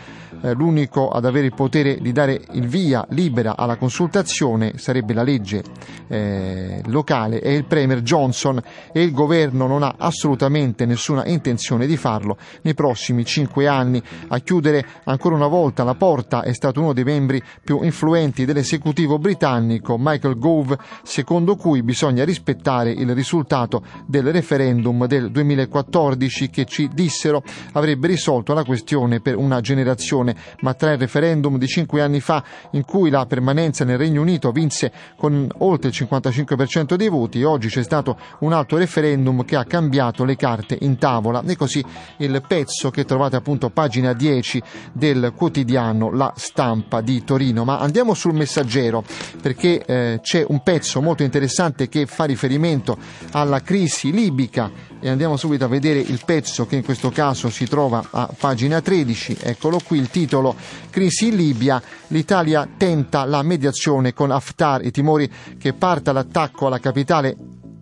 eh, 0.41 0.53
l'unico 0.53 1.09
ad 1.09 1.25
avere 1.25 1.47
il 1.47 1.53
potere 1.53 1.97
di 1.99 2.11
dare 2.11 2.41
il 2.53 2.67
via 2.67 3.05
libera 3.09 3.57
alla 3.57 3.75
consultazione 3.75 4.77
sarebbe 4.77 5.13
la 5.13 5.23
legge 5.23 5.63
eh, 6.07 6.81
locale 6.85 7.41
e 7.41 7.53
il 7.53 7.65
Premier 7.65 8.01
Johnson 8.01 8.61
e 8.91 9.01
il 9.01 9.11
governo 9.11 9.67
non 9.67 9.83
ha 9.83 9.95
assolutamente 9.97 10.85
nessuna 10.85 11.25
intenzione 11.25 11.85
di 11.85 11.97
farlo 11.97 12.37
nei 12.61 12.73
prossimi 12.73 13.25
cinque 13.25 13.67
anni. 13.67 14.01
A 14.29 14.39
chiudere 14.39 14.85
ancora 15.05 15.35
una 15.35 15.47
volta 15.47 15.83
la 15.83 15.95
porta 15.95 16.41
è 16.41 16.53
stato 16.53 16.79
uno 16.79 16.93
dei 16.93 17.03
membri 17.03 17.41
più 17.63 17.81
influenti 17.83 18.45
dell'esecutivo 18.45 19.19
britannico, 19.19 19.97
Michael 19.99 20.37
Gove, 20.37 20.77
secondo 21.03 21.55
cui 21.55 21.83
bisogna 21.83 22.23
rispettare 22.23 22.91
il 22.91 23.13
risultato 23.13 23.83
del 24.05 24.31
referendum 24.31 25.05
del 25.05 25.31
2014 25.31 26.49
che 26.49 26.65
ci 26.65 26.89
dissero 26.93 27.43
avrebbe 27.73 28.07
risolto 28.07 28.53
la 28.53 28.63
questione 28.63 29.19
per 29.19 29.35
una 29.37 29.61
generazione 29.61 30.35
ma 30.61 30.73
tra 30.73 30.91
il 30.91 30.97
referendum 30.97 31.57
di 31.57 31.67
cinque 31.67 32.01
anni 32.01 32.19
fa 32.19 32.43
in 32.71 32.83
cui 32.83 33.09
la 33.09 33.25
permanenza 33.25 33.83
nel 33.85 33.97
Regno 33.97 34.21
Unito 34.21 34.51
vinse 34.51 34.91
con 35.15 35.47
oltre 35.57 35.89
il 35.89 35.95
55% 35.95 36.95
dei 36.95 37.09
voti, 37.09 37.43
oggi 37.43 37.67
c'è 37.67 37.83
stato 37.83 38.17
un 38.39 38.53
altro 38.53 38.77
referendum 38.77 39.43
che 39.45 39.55
ha 39.55 39.65
cambiato 39.65 40.23
le 40.23 40.35
carte 40.35 40.77
in 40.81 40.97
tavola 40.97 41.43
e 41.45 41.55
così 41.55 41.83
il 42.17 42.41
pezzo 42.47 42.89
che 42.89 43.05
trovate 43.05 43.35
appunto 43.35 43.67
a 43.67 43.69
pagina 43.69 44.13
10 44.13 44.61
del 44.93 45.33
quotidiano 45.35 46.11
La 46.11 46.33
Stampa 46.35 47.01
di 47.01 47.23
Torino. 47.23 47.63
Ma 47.63 47.79
andiamo 47.79 48.13
sul 48.13 48.33
messaggero 48.33 49.03
perché 49.41 49.83
eh, 49.85 50.19
c'è 50.21 50.45
un 50.47 50.61
pezzo 50.69 51.01
molto 51.01 51.23
interessante 51.23 51.89
che 51.89 52.05
fa 52.05 52.25
riferimento 52.25 52.95
alla 53.31 53.59
crisi 53.63 54.11
libica. 54.11 54.69
E 54.99 55.09
andiamo 55.09 55.35
subito 55.35 55.65
a 55.65 55.67
vedere 55.67 55.97
il 55.97 56.21
pezzo 56.23 56.67
che 56.67 56.75
in 56.75 56.83
questo 56.83 57.09
caso 57.09 57.49
si 57.49 57.65
trova 57.65 58.05
a 58.11 58.29
pagina 58.37 58.79
13, 58.79 59.37
eccolo 59.41 59.79
qui 59.83 59.97
il 59.97 60.11
titolo 60.11 60.55
Crisi 60.91 61.29
in 61.29 61.37
Libia, 61.37 61.81
l'Italia 62.09 62.69
tenta 62.77 63.25
la 63.25 63.41
mediazione 63.41 64.13
con 64.13 64.29
Haftar, 64.29 64.85
i 64.85 64.91
timori 64.91 65.27
che 65.57 65.73
parta 65.73 66.11
l'attacco 66.11 66.67
alla 66.67 66.79
capitale 66.79 67.35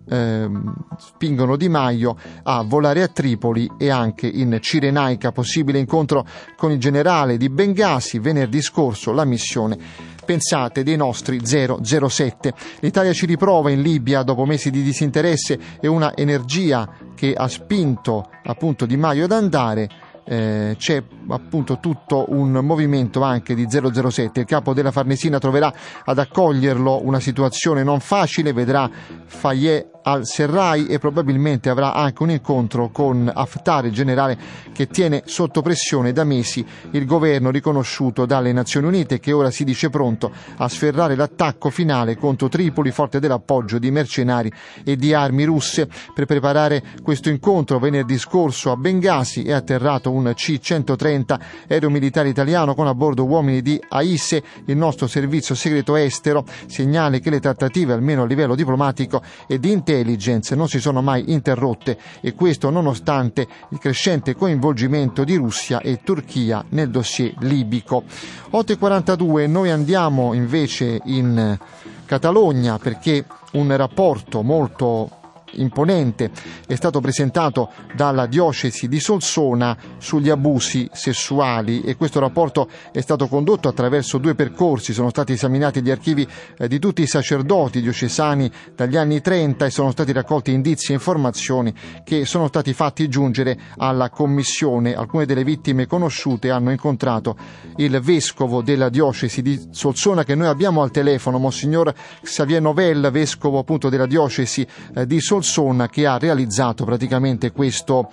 eh, 0.08 0.48
spingono 0.96 1.56
Di 1.56 1.68
Maio 1.68 2.16
a 2.44 2.62
volare 2.62 3.02
a 3.02 3.08
Tripoli 3.08 3.70
e 3.76 3.90
anche 3.90 4.26
in 4.26 4.56
Cirenaica, 4.62 5.30
possibile 5.30 5.78
incontro 5.78 6.26
con 6.56 6.70
il 6.70 6.78
generale 6.78 7.36
di 7.36 7.50
Bengasi. 7.50 8.18
Venerdì 8.18 8.62
scorso, 8.62 9.12
la 9.12 9.26
missione 9.26 10.16
pensate, 10.28 10.82
dei 10.82 10.96
nostri 10.96 11.40
007. 11.42 12.52
L'Italia 12.80 13.14
ci 13.14 13.24
riprova 13.24 13.70
in 13.70 13.80
Libia 13.80 14.22
dopo 14.22 14.44
mesi 14.44 14.70
di 14.70 14.82
disinteresse 14.82 15.58
e 15.80 15.86
una 15.86 16.14
energia 16.14 16.86
che 17.14 17.32
ha 17.32 17.48
spinto 17.48 18.28
appunto 18.44 18.84
Di 18.84 18.98
Maio 18.98 19.24
ad 19.24 19.32
andare 19.32 19.88
eh, 20.26 20.74
c'è 20.78 21.02
appunto 21.28 21.78
tutto 21.80 22.26
un 22.28 22.50
movimento 22.62 23.22
anche 23.22 23.54
di 23.54 23.66
007. 23.70 24.40
Il 24.40 24.46
capo 24.46 24.74
della 24.74 24.90
Farnesina 24.90 25.38
troverà 25.38 25.72
ad 26.04 26.18
accoglierlo 26.18 27.06
una 27.06 27.20
situazione 27.20 27.82
non 27.82 28.00
facile, 28.00 28.52
vedrà 28.52 28.90
Fayet 29.24 29.97
al 30.08 30.26
Serrai 30.26 30.86
e 30.86 30.98
probabilmente 30.98 31.68
avrà 31.68 31.92
anche 31.92 32.22
un 32.22 32.30
incontro 32.30 32.88
con 32.88 33.30
Haftar, 33.32 33.84
il 33.84 33.92
generale 33.92 34.38
che 34.72 34.86
tiene 34.86 35.22
sotto 35.26 35.60
pressione 35.60 36.12
da 36.12 36.24
mesi 36.24 36.64
il 36.92 37.04
governo 37.04 37.50
riconosciuto 37.50 38.24
dalle 38.24 38.52
Nazioni 38.52 38.86
Unite 38.86 39.20
che 39.20 39.32
ora 39.32 39.50
si 39.50 39.64
dice 39.64 39.90
pronto 39.90 40.32
a 40.56 40.66
sferrare 40.68 41.14
l'attacco 41.14 41.68
finale 41.68 42.16
contro 42.16 42.48
Tripoli 42.48 42.90
forte 42.90 43.20
dell'appoggio 43.20 43.78
di 43.78 43.90
mercenari 43.90 44.50
e 44.82 44.96
di 44.96 45.12
armi 45.12 45.44
russe. 45.44 45.88
Per 46.14 46.24
preparare 46.24 46.82
questo 47.02 47.28
incontro 47.28 47.78
venerdì 47.78 48.16
scorso 48.18 48.70
a 48.70 48.76
Bengasi 48.76 49.42
è 49.42 49.52
atterrato 49.52 50.10
un 50.10 50.32
C-130 50.34 51.38
aereo 51.68 51.90
militare 51.90 52.30
italiano 52.30 52.74
con 52.74 52.86
a 52.86 52.94
bordo 52.94 53.26
uomini 53.26 53.60
di 53.60 53.78
AISE, 53.88 54.42
il 54.64 54.76
nostro 54.76 55.06
servizio 55.06 55.54
segreto 55.54 55.96
estero, 55.96 56.46
segnale 56.66 57.20
che 57.20 57.28
le 57.28 57.40
trattative 57.40 57.92
almeno 57.92 58.22
a 58.22 58.26
livello 58.26 58.54
diplomatico 58.54 59.22
e 59.46 59.58
di 59.58 59.70
intero 59.70 59.96
intelligence 59.98 60.54
non 60.54 60.68
si 60.68 60.80
sono 60.80 61.02
mai 61.02 61.32
interrotte 61.32 61.98
e 62.20 62.34
questo 62.34 62.70
nonostante 62.70 63.46
il 63.70 63.78
crescente 63.78 64.34
coinvolgimento 64.34 65.24
di 65.24 65.36
Russia 65.36 65.80
e 65.80 66.00
Turchia 66.02 66.64
nel 66.70 66.90
dossier 66.90 67.34
libico. 67.40 68.04
8.42 68.52 69.48
noi 69.48 69.70
andiamo 69.70 70.32
invece 70.32 71.00
in 71.04 71.58
Catalogna 72.04 72.78
perché 72.78 73.24
un 73.52 73.74
rapporto 73.76 74.42
molto 74.42 75.17
imponente. 75.52 76.30
È 76.66 76.74
stato 76.74 77.00
presentato 77.00 77.70
dalla 77.94 78.26
diocesi 78.26 78.88
di 78.88 79.00
Solsona 79.00 79.76
sugli 79.98 80.28
abusi 80.28 80.88
sessuali 80.92 81.82
e 81.82 81.96
questo 81.96 82.20
rapporto 82.20 82.68
è 82.92 83.00
stato 83.00 83.26
condotto 83.26 83.68
attraverso 83.68 84.18
due 84.18 84.34
percorsi, 84.34 84.92
sono 84.92 85.10
stati 85.10 85.32
esaminati 85.32 85.82
gli 85.82 85.90
archivi 85.90 86.26
eh, 86.58 86.68
di 86.68 86.78
tutti 86.78 87.02
i 87.02 87.06
sacerdoti 87.06 87.80
diocesani 87.80 88.50
dagli 88.74 88.96
anni 88.96 89.20
30 89.20 89.66
e 89.66 89.70
sono 89.70 89.90
stati 89.90 90.12
raccolti 90.12 90.52
indizi 90.52 90.90
e 90.90 90.94
informazioni 90.94 91.72
che 92.04 92.24
sono 92.24 92.48
stati 92.48 92.72
fatti 92.72 93.08
giungere 93.08 93.58
alla 93.78 94.10
commissione. 94.10 94.94
Alcune 94.94 95.26
delle 95.26 95.44
vittime 95.44 95.86
conosciute 95.86 96.50
hanno 96.50 96.70
incontrato 96.70 97.36
il 97.76 97.98
vescovo 98.00 98.62
della 98.62 98.88
diocesi 98.88 99.42
di 99.42 99.68
Solsona 99.70 100.24
che 100.24 100.34
noi 100.34 100.48
abbiamo 100.48 100.82
al 100.82 100.90
telefono, 100.90 101.38
Monsignor 101.38 101.94
Xavier 102.22 102.60
Novella, 102.60 103.10
vescovo 103.10 103.58
appunto 103.58 103.88
della 103.88 104.06
diocesi 104.06 104.66
eh, 104.94 105.06
di 105.06 105.20
Solsona 105.20 105.37
Solsona 105.38 105.88
che 105.88 106.04
ha 106.04 106.18
realizzato 106.18 106.84
praticamente 106.84 107.52
questo 107.52 108.10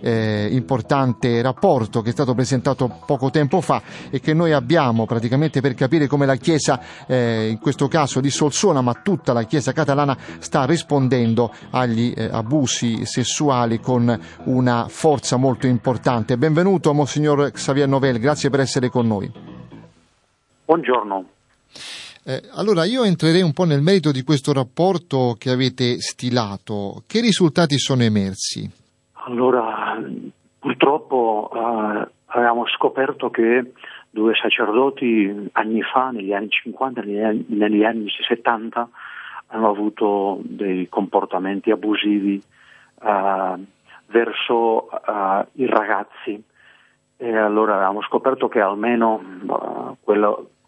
eh, 0.00 0.48
importante 0.50 1.40
rapporto 1.40 2.02
che 2.02 2.10
è 2.10 2.12
stato 2.12 2.34
presentato 2.34 2.98
poco 3.06 3.30
tempo 3.30 3.60
fa 3.60 3.80
e 4.10 4.18
che 4.20 4.34
noi 4.34 4.52
abbiamo 4.52 5.06
praticamente 5.06 5.60
per 5.60 5.74
capire 5.74 6.08
come 6.08 6.26
la 6.26 6.34
Chiesa, 6.34 6.80
eh, 7.06 7.48
in 7.48 7.58
questo 7.60 7.86
caso 7.86 8.20
di 8.20 8.30
Solsona, 8.30 8.80
ma 8.80 8.94
tutta 8.94 9.32
la 9.32 9.44
Chiesa 9.44 9.72
catalana 9.72 10.16
sta 10.40 10.64
rispondendo 10.64 11.52
agli 11.70 12.12
eh, 12.14 12.28
abusi 12.30 13.06
sessuali 13.06 13.78
con 13.78 14.20
una 14.44 14.86
forza 14.88 15.36
molto 15.36 15.66
importante. 15.66 16.36
Benvenuto 16.36 16.92
Monsignor 16.92 17.52
Xavier 17.52 17.86
Novel, 17.86 18.18
grazie 18.18 18.50
per 18.50 18.60
essere 18.60 18.90
con 18.90 19.06
noi. 19.06 19.30
Buongiorno. 20.64 21.33
Eh, 22.26 22.40
allora 22.54 22.86
io 22.86 23.04
entrerei 23.04 23.42
un 23.42 23.52
po' 23.52 23.64
nel 23.64 23.82
merito 23.82 24.10
di 24.10 24.22
questo 24.22 24.54
rapporto 24.54 25.36
che 25.38 25.50
avete 25.50 26.00
stilato. 26.00 27.02
Che 27.06 27.20
risultati 27.20 27.78
sono 27.78 28.02
emersi? 28.02 28.66
Allora, 29.26 30.02
purtroppo 30.58 31.50
eh, 31.52 32.08
avevamo 32.26 32.66
scoperto 32.68 33.28
che 33.28 33.72
due 34.08 34.32
sacerdoti 34.34 35.50
anni 35.52 35.82
fa, 35.82 36.12
negli 36.12 36.32
anni 36.32 36.48
50, 36.48 37.02
negli 37.02 37.20
anni, 37.20 37.44
negli 37.48 37.84
anni 37.84 38.06
70, 38.08 38.88
hanno 39.48 39.68
avuto 39.68 40.38
dei 40.44 40.88
comportamenti 40.88 41.70
abusivi 41.70 42.42
eh, 43.02 43.54
verso 44.06 44.90
eh, 44.90 45.46
i 45.52 45.66
ragazzi. 45.66 46.42
E 47.16 47.36
allora 47.36 47.74
avevamo 47.74 48.00
scoperto 48.02 48.48
che 48.48 48.60
almeno 48.60 49.22
uh, 49.46 49.96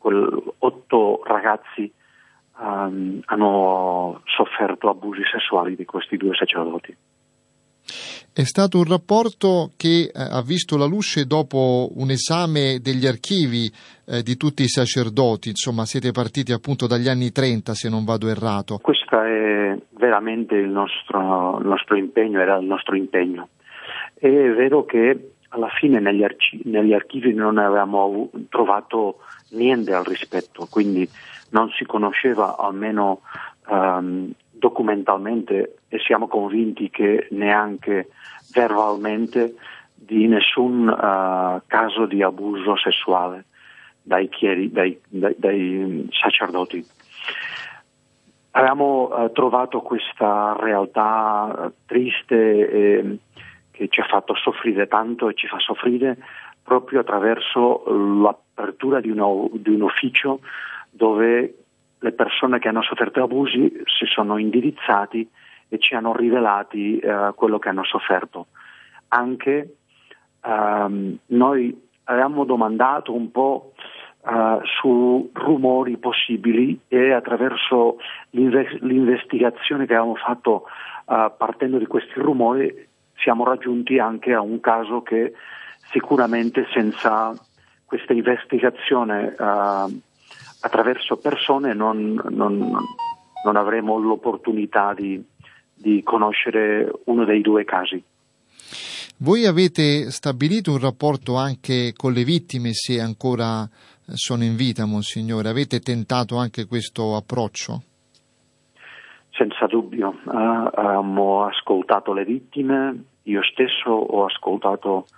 quello, 0.07 0.55
otto 0.59 1.21
ragazzi 1.25 1.93
um, 2.61 3.21
hanno 3.25 4.23
sofferto 4.25 4.89
abusi 4.89 5.23
sessuali 5.29 5.75
di 5.75 5.85
questi 5.85 6.17
due 6.17 6.33
sacerdoti. 6.33 6.97
È 8.33 8.45
stato 8.45 8.79
un 8.79 8.85
rapporto 8.85 9.73
che 9.77 10.03
eh, 10.05 10.11
ha 10.15 10.43
visto 10.43 10.77
la 10.77 10.85
luce 10.85 11.25
dopo 11.25 11.89
un 11.97 12.11
esame 12.11 12.79
degli 12.81 13.07
archivi 13.07 13.69
eh, 14.07 14.23
di 14.23 14.37
tutti 14.37 14.63
i 14.63 14.69
sacerdoti, 14.69 15.49
insomma 15.49 15.85
siete 15.87 16.13
partiti 16.13 16.53
appunto 16.53 16.87
dagli 16.87 17.09
anni 17.09 17.33
30 17.33 17.75
se 17.75 17.89
non 17.89 18.05
vado 18.05 18.29
errato. 18.29 18.79
Questo 18.79 19.21
è 19.21 19.77
veramente 19.99 20.55
il 20.55 20.69
nostro, 20.69 21.59
nostro 21.59 21.97
impegno, 21.97 22.41
era 22.41 22.59
il 22.59 22.67
nostro 22.67 22.95
impegno. 22.95 23.49
È 24.15 24.29
vero 24.29 24.85
che 24.85 25.36
alla 25.51 25.69
fine 25.69 26.01
negli, 26.01 26.23
arci- 26.23 26.61
negli 26.65 26.93
archivi 26.93 27.33
non 27.33 27.59
avevamo 27.59 28.31
trovato 28.49 29.19
niente 29.51 29.93
al 29.93 30.05
rispetto, 30.05 30.67
quindi 30.71 31.09
non 31.51 31.71
si 31.71 31.85
conosceva 31.85 32.57
almeno 32.59 33.21
um, 33.69 34.31
documentalmente 34.51 35.79
e 35.89 35.99
siamo 35.99 36.27
convinti 36.27 36.91
che 36.91 37.29
neanche 37.31 38.09
verbalmente 38.53 39.55
di 39.95 40.27
nessun 40.27 40.89
uh, 40.89 41.61
caso 41.67 42.07
di 42.07 42.23
abuso 42.23 42.77
sessuale 42.77 43.45
dai, 44.03 44.29
chieri, 44.29 44.71
dai, 44.71 44.99
dai, 45.09 45.35
dai 45.37 46.09
sacerdoti. 46.13 46.85
Abbiamo 48.53 49.09
uh, 49.11 49.33
trovato 49.33 49.81
questa 49.81 50.57
realtà 50.59 51.71
triste 51.87 52.71
e 52.71 53.19
che 53.77 53.89
ci 53.89 54.01
ha 54.01 54.05
fatto 54.05 54.35
soffrire 54.35 54.89
tanto 54.89 55.29
e 55.29 55.35
ci 55.35 55.47
fa 55.47 55.59
soffrire 55.59 56.17
proprio 56.63 57.01
attraverso 57.01 57.85
l'apertura 57.87 59.01
di, 59.01 59.11
uno, 59.11 59.51
di 59.53 59.71
un 59.71 59.83
ufficio 59.83 60.41
dove 60.91 61.55
le 61.99 62.13
persone 62.13 62.59
che 62.59 62.69
hanno 62.69 62.83
sofferto 62.83 63.23
abusi 63.23 63.83
si 63.85 64.07
sono 64.07 64.39
indirizzati 64.39 65.29
e 65.69 65.79
ci 65.79 65.95
hanno 65.95 66.15
rivelati 66.15 66.99
eh, 66.99 67.33
quello 67.35 67.59
che 67.59 67.69
hanno 67.69 67.85
sofferto. 67.85 68.47
Anche 69.09 69.77
ehm, 70.43 71.19
noi 71.27 71.89
avevamo 72.05 72.45
domandato 72.45 73.13
un 73.13 73.31
po' 73.31 73.73
eh, 74.27 74.59
su 74.81 75.31
rumori 75.35 75.99
possibili 75.99 76.81
e 76.89 77.13
attraverso 77.13 77.99
l'investigazione 78.31 79.87
che 79.87 79.95
avevamo 79.95 80.17
fatto 80.17 80.65
eh, 81.09 81.33
partendo 81.37 81.79
di 81.79 81.87
questi 81.87 82.19
rumori 82.21 82.95
siamo 83.19 83.45
raggiunti 83.45 83.99
anche 83.99 84.33
a 84.33 84.41
un 84.41 84.61
caso 84.61 85.03
che 85.03 85.33
sicuramente 85.91 86.67
senza 86.73 87.35
questa 87.85 88.13
investigazione 88.13 89.35
uh, 89.39 90.01
attraverso 90.61 91.17
persone 91.17 91.75
non, 91.75 92.21
non, 92.31 92.77
non 93.45 93.57
avremo 93.57 93.99
l'opportunità 93.99 94.93
di, 94.95 95.23
di 95.73 96.03
conoscere 96.03 96.91
uno 97.05 97.25
dei 97.25 97.41
due 97.41 97.65
casi. 97.65 98.03
Voi 99.19 99.47
avete 99.47 100.11
stabilito 100.11 100.73
un 100.73 100.79
rapporto 100.79 101.37
anche 101.37 101.93
con 101.97 102.13
le 102.13 102.25
vittime 102.25 102.73
se 102.73 103.01
ancora 103.01 103.67
sono 104.13 104.45
in 104.45 104.57
vita, 104.57 104.85
Monsignore? 104.85 105.49
Avete 105.49 105.81
tentato 105.81 106.37
anche 106.37 106.67
questo 106.67 107.17
approccio? 107.17 107.83
Senza 109.37 109.67
dubbio, 109.67 110.15
uh, 110.25 110.31
abbiamo 110.31 111.45
ascoltato 111.45 112.15
le 112.15 112.25
vittime, 112.25 113.05
io 113.25 113.43
stesso 113.43 113.91
ho 113.91 114.25
ascoltato 114.25 115.09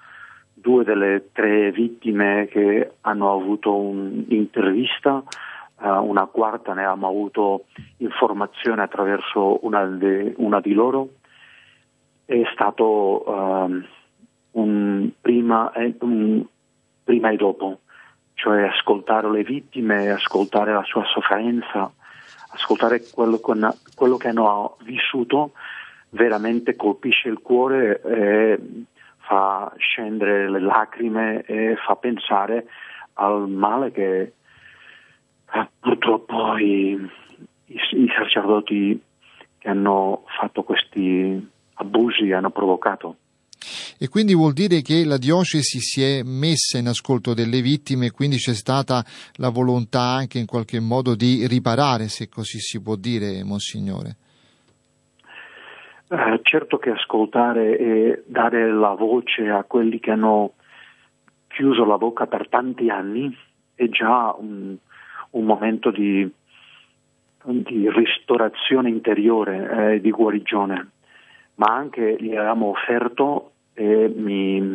due 0.53 0.83
delle 0.83 1.29
tre 1.33 1.71
vittime 1.71 2.49
che 2.51 2.95
hanno 3.03 3.33
avuto 3.33 3.77
un'intervista, 3.77 5.23
uh, 5.23 5.89
una 6.03 6.27
quarta 6.27 6.75
ne 6.75 6.85
abbiamo 6.85 7.07
avuto 7.07 7.67
informazione 7.99 8.83
attraverso 8.83 9.65
una, 9.65 9.85
de, 9.85 10.35
una 10.39 10.61
di 10.61 10.73
loro. 10.73 11.11
È 12.25 12.43
stato 12.53 13.23
uh, 13.25 13.83
un, 14.51 15.11
prima, 15.21 15.73
un 16.01 16.45
prima 17.05 17.31
e 17.31 17.37
dopo, 17.37 17.79
cioè 18.35 18.65
ascoltare 18.65 19.31
le 19.31 19.45
vittime, 19.45 20.11
ascoltare 20.11 20.73
la 20.73 20.83
sua 20.83 21.05
sofferenza, 21.05 21.93
ascoltare 22.49 23.03
quello, 23.13 23.41
quello 23.41 24.17
che 24.17 24.29
hanno 24.29 24.77
vissuto 24.83 25.53
veramente 26.11 26.77
colpisce 26.77 27.29
il 27.29 27.41
cuore 27.41 28.01
e 28.03 28.85
fa 29.19 29.73
scendere 29.77 30.49
le 30.51 30.61
lacrime 30.61 31.43
e 31.43 31.77
fa 31.77 31.97
pensare 31.97 32.67
al 33.15 33.49
male 33.49 33.91
che 33.93 34.21
eh, 35.53 35.69
purtroppo 35.79 36.57
i, 36.57 36.93
i, 37.67 37.81
i 37.93 38.09
sacerdoti 38.17 39.03
che 39.59 39.69
hanno 39.69 40.25
fatto 40.39 40.63
questi 40.63 41.51
abusi 41.75 42.33
hanno 42.33 42.51
provocato. 42.51 43.17
E 44.01 44.09
quindi 44.09 44.33
vuol 44.33 44.53
dire 44.53 44.81
che 44.81 45.05
la 45.05 45.19
diocesi 45.19 45.81
si 45.81 46.03
è 46.03 46.23
messa 46.23 46.79
in 46.79 46.87
ascolto 46.87 47.35
delle 47.35 47.61
vittime 47.61 48.07
e 48.07 48.11
quindi 48.13 48.37
c'è 48.37 48.55
stata 48.55 49.05
la 49.35 49.49
volontà 49.49 50.03
anche 50.03 50.39
in 50.39 50.47
qualche 50.47 50.79
modo 50.79 51.17
di 51.17 51.47
riparare, 51.49 52.07
se 52.07 52.29
così 52.29 52.61
si 52.61 52.81
può 52.81 52.95
dire, 52.95 53.43
Monsignore. 53.43 54.17
Eh, 56.11 56.41
certo 56.43 56.79
che 56.79 56.91
ascoltare 56.91 57.77
e 57.77 58.23
dare 58.27 58.73
la 58.73 58.95
voce 58.95 59.51
a 59.51 59.65
quelli 59.65 59.99
che 59.99 60.13
hanno 60.13 60.53
chiuso 61.49 61.85
la 61.85 61.99
bocca 61.99 62.27
per 62.27 62.49
tanti 62.49 62.89
anni 62.89 63.37
è 63.75 63.89
già 63.89 64.33
un, 64.39 64.77
un 65.31 65.45
momento 65.45 65.91
di, 65.91 66.31
di, 67.45 67.91
ristorazione 67.91 68.89
interiore, 68.89 69.95
eh, 69.95 70.01
di 70.01 70.11
guarigione, 70.11 70.91
ma 71.57 71.75
anche 71.75 72.17
gli 72.21 72.35
avevamo 72.35 72.67
offerto 72.67 73.53
e 73.79 74.13
mi, 74.13 74.75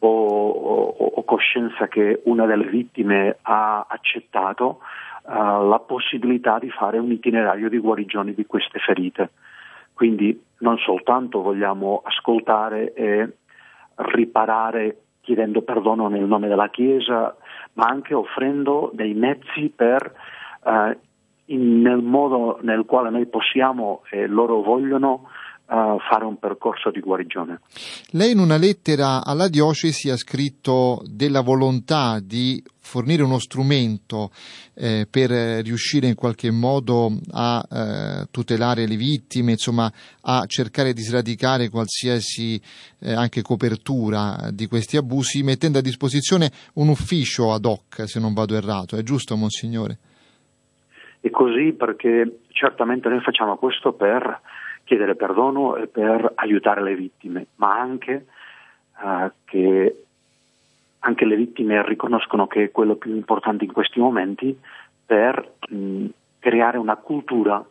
ho, 0.00 0.08
ho, 0.08 1.10
ho, 1.14 1.24
coscienza 1.24 1.88
che 1.88 2.20
una 2.24 2.44
delle 2.44 2.66
vittime 2.66 3.38
ha 3.40 3.86
accettato 3.88 4.80
uh, 5.22 5.66
la 5.66 5.82
possibilità 5.84 6.58
di 6.58 6.68
fare 6.68 6.98
un 6.98 7.10
itinerario 7.10 7.70
di 7.70 7.78
guarigione 7.78 8.34
di 8.34 8.44
queste 8.44 8.78
ferite. 8.78 9.30
Quindi 9.94 10.38
non 10.58 10.76
soltanto 10.76 11.40
vogliamo 11.40 12.02
ascoltare 12.04 12.92
e 12.92 13.36
riparare 13.94 14.98
chiedendo 15.22 15.62
perdono 15.62 16.08
nel 16.08 16.24
nome 16.24 16.46
della 16.46 16.68
Chiesa, 16.68 17.34
ma 17.72 17.86
anche 17.86 18.12
offrendo 18.12 18.90
dei 18.92 19.14
mezzi 19.14 19.72
per, 19.74 20.12
uh, 20.62 20.94
in, 21.46 21.80
nel 21.80 22.02
modo 22.02 22.58
nel 22.60 22.84
quale 22.84 23.08
noi 23.08 23.24
possiamo 23.24 24.02
e 24.10 24.26
loro 24.26 24.60
vogliono, 24.60 25.30
uh, 25.66 25.98
fare 26.08 26.24
un 26.24 26.38
percorso 26.38 26.90
di 26.90 27.00
guarigione. 27.00 27.60
Lei 28.10 28.32
in 28.32 28.38
una 28.38 28.56
lettera 28.56 29.24
alla 29.24 29.48
diocesi 29.48 30.10
ha 30.10 30.16
scritto 30.16 31.02
della 31.04 31.40
volontà 31.40 32.18
di 32.20 32.62
fornire 32.86 33.24
uno 33.24 33.40
strumento 33.40 34.30
eh, 34.74 35.08
per 35.10 35.30
riuscire 35.64 36.06
in 36.06 36.14
qualche 36.14 36.52
modo 36.52 37.10
a 37.32 37.62
eh, 37.68 38.26
tutelare 38.30 38.86
le 38.86 38.94
vittime, 38.94 39.52
insomma 39.52 39.90
a 40.22 40.44
cercare 40.46 40.92
di 40.92 41.02
sradicare 41.02 41.68
qualsiasi 41.68 42.60
eh, 43.00 43.12
anche 43.12 43.42
copertura 43.42 44.50
di 44.52 44.66
questi 44.66 44.96
abusi, 44.96 45.42
mettendo 45.42 45.78
a 45.78 45.82
disposizione 45.82 46.50
un 46.74 46.88
ufficio 46.88 47.52
ad 47.52 47.64
hoc, 47.64 48.06
se 48.06 48.20
non 48.20 48.32
vado 48.32 48.54
errato. 48.54 48.96
È 48.96 49.02
giusto, 49.02 49.34
Monsignore? 49.34 49.98
È 51.20 51.30
così 51.30 51.72
perché 51.72 52.42
certamente 52.50 53.08
noi 53.08 53.20
facciamo 53.20 53.56
questo 53.56 53.94
per 53.94 54.40
chiedere 54.86 55.16
perdono 55.16 55.76
e 55.76 55.88
per 55.88 56.32
aiutare 56.36 56.82
le 56.82 56.94
vittime, 56.94 57.46
ma 57.56 57.78
anche 57.78 58.26
uh, 59.02 59.30
che 59.44 60.04
anche 61.00 61.24
le 61.24 61.36
vittime 61.36 61.84
riconoscono 61.84 62.46
che 62.46 62.64
è 62.64 62.70
quello 62.70 62.94
più 62.94 63.14
importante 63.14 63.64
in 63.64 63.72
questi 63.72 64.00
momenti 64.00 64.58
per 65.04 65.54
mh, 65.68 66.06
creare 66.38 66.78
una 66.78 66.96
cultura 66.96 67.64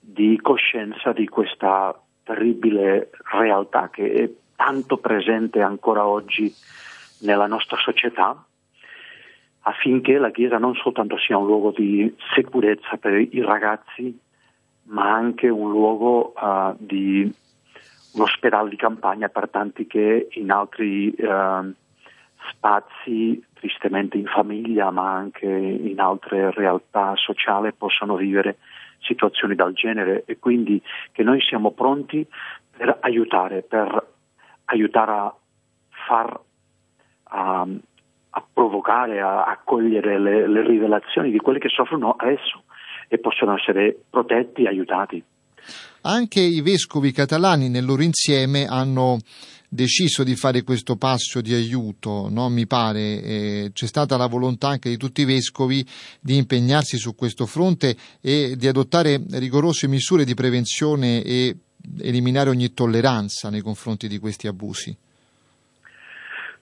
di 0.00 0.38
coscienza 0.40 1.12
di 1.12 1.28
questa 1.28 1.96
terribile 2.24 3.10
realtà 3.32 3.88
che 3.90 4.12
è 4.12 4.30
tanto 4.56 4.96
presente 4.96 5.60
ancora 5.60 6.06
oggi 6.06 6.52
nella 7.20 7.46
nostra 7.46 7.76
società 7.76 8.44
affinché 9.62 10.18
la 10.18 10.30
Chiesa 10.30 10.58
non 10.58 10.74
soltanto 10.74 11.16
sia 11.18 11.36
un 11.36 11.46
luogo 11.46 11.70
di 11.70 12.12
sicurezza 12.34 12.96
per 12.96 13.14
i 13.14 13.40
ragazzi, 13.42 14.18
ma 14.84 15.12
anche 15.12 15.48
un 15.48 15.70
luogo 15.70 16.32
uh, 16.36 16.74
di 16.78 17.32
un 18.14 18.20
ospedale 18.20 18.68
di 18.68 18.76
campagna 18.76 19.28
per 19.28 19.48
tanti 19.48 19.86
che 19.86 20.28
in 20.32 20.50
altri 20.50 21.14
uh, 21.18 21.72
spazi, 22.50 23.42
tristemente 23.54 24.18
in 24.18 24.26
famiglia, 24.26 24.90
ma 24.90 25.12
anche 25.12 25.46
in 25.46 25.98
altre 26.00 26.50
realtà 26.50 27.14
sociali, 27.16 27.72
possono 27.72 28.16
vivere 28.16 28.58
situazioni 29.00 29.54
del 29.54 29.72
genere. 29.72 30.24
E 30.26 30.38
quindi 30.38 30.82
che 31.12 31.22
noi 31.22 31.40
siamo 31.40 31.70
pronti 31.70 32.26
per 32.76 32.98
aiutare, 33.00 33.62
per 33.62 34.06
aiutare 34.66 35.12
a 35.12 35.34
far 36.06 36.40
a, 37.24 37.66
a 38.30 38.44
provocare, 38.52 39.20
a, 39.20 39.44
a 39.44 39.58
cogliere 39.62 40.18
le, 40.18 40.46
le 40.46 40.62
rivelazioni 40.62 41.30
di 41.30 41.38
quelli 41.38 41.58
che 41.58 41.68
soffrono 41.68 42.12
adesso 42.12 42.64
e 43.12 43.18
possono 43.18 43.54
essere 43.54 43.94
protetti 44.08 44.62
e 44.62 44.68
aiutati. 44.68 45.22
Anche 46.04 46.40
i 46.40 46.62
vescovi 46.62 47.12
catalani 47.12 47.68
nel 47.68 47.84
loro 47.84 48.02
insieme 48.02 48.64
hanno 48.64 49.18
deciso 49.68 50.24
di 50.24 50.34
fare 50.34 50.62
questo 50.62 50.96
passo 50.96 51.42
di 51.42 51.52
aiuto, 51.52 52.28
no? 52.30 52.48
mi 52.48 52.66
pare, 52.66 53.22
eh, 53.22 53.70
c'è 53.74 53.86
stata 53.86 54.16
la 54.16 54.28
volontà 54.28 54.68
anche 54.68 54.88
di 54.88 54.96
tutti 54.96 55.20
i 55.20 55.26
vescovi 55.26 55.84
di 56.20 56.38
impegnarsi 56.38 56.96
su 56.96 57.14
questo 57.14 57.44
fronte 57.44 57.96
e 58.22 58.54
di 58.56 58.66
adottare 58.66 59.20
rigorose 59.32 59.86
misure 59.86 60.24
di 60.24 60.32
prevenzione 60.32 61.22
e 61.22 61.54
eliminare 62.00 62.48
ogni 62.48 62.72
tolleranza 62.72 63.50
nei 63.50 63.60
confronti 63.60 64.08
di 64.08 64.18
questi 64.18 64.46
abusi. 64.46 64.96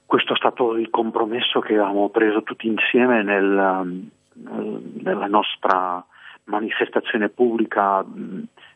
Questo 0.05 0.35
è 0.35 0.37
stato 0.37 0.75
il 0.75 0.91
compromesso 0.91 1.61
che 1.61 1.75
avevamo 1.75 2.09
preso 2.09 2.43
tutti 2.43 2.67
insieme 2.67 3.23
nel, 3.23 4.11
nella 4.35 5.27
nostra 5.27 6.05
manifestazione 6.51 7.29
pubblica 7.29 8.05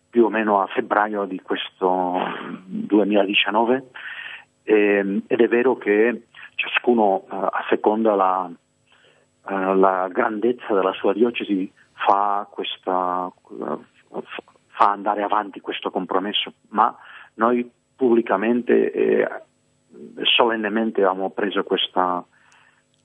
più 0.09 0.25
o 0.25 0.31
meno 0.31 0.63
a 0.63 0.67
febbraio 0.67 1.25
di 1.25 1.41
questo 1.41 2.19
2019 2.67 3.91
e, 4.63 5.23
ed 5.27 5.41
è 5.41 5.49
vero 5.49 5.77
che 5.77 6.27
ciascuno 6.55 7.25
a 7.29 7.65
seconda 7.69 8.15
la, 8.15 8.51
la 9.75 10.09
grandezza 10.11 10.73
della 10.73 10.93
sua 10.93 11.13
diocesi 11.13 11.71
fa, 11.93 12.47
questa, 12.51 13.31
fa 14.69 14.91
andare 14.91 15.23
avanti 15.23 15.61
questo 15.61 15.91
compromesso, 15.91 16.53
ma 16.69 16.97
noi 17.35 17.69
pubblicamente 17.97 18.93
e 18.93 19.29
solennemente 20.23 21.03
abbiamo 21.03 21.31
preso 21.31 21.63
questa, 21.63 22.25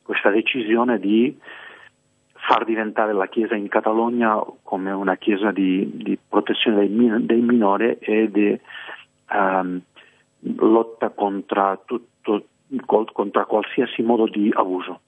questa 0.01 0.29
decisione 0.29 0.99
di 0.99 1.37
far 2.47 2.65
diventare 2.65 3.13
la 3.13 3.27
Chiesa 3.27 3.55
in 3.55 3.67
Catalogna 3.67 4.41
come 4.63 4.91
una 4.91 5.17
Chiesa 5.17 5.51
di, 5.51 5.89
di 5.93 6.17
protezione 6.27 6.77
dei, 6.77 6.89
min- 6.89 7.25
dei, 7.25 7.41
minori 7.41 7.97
e 7.99 8.29
di 8.31 8.59
um, 9.31 9.81
lotta 10.39 11.09
contro, 11.09 11.83
tutto, 11.85 12.45
contro 12.85 13.45
qualsiasi 13.45 14.01
modo 14.01 14.25
di 14.27 14.51
abuso. 14.53 15.01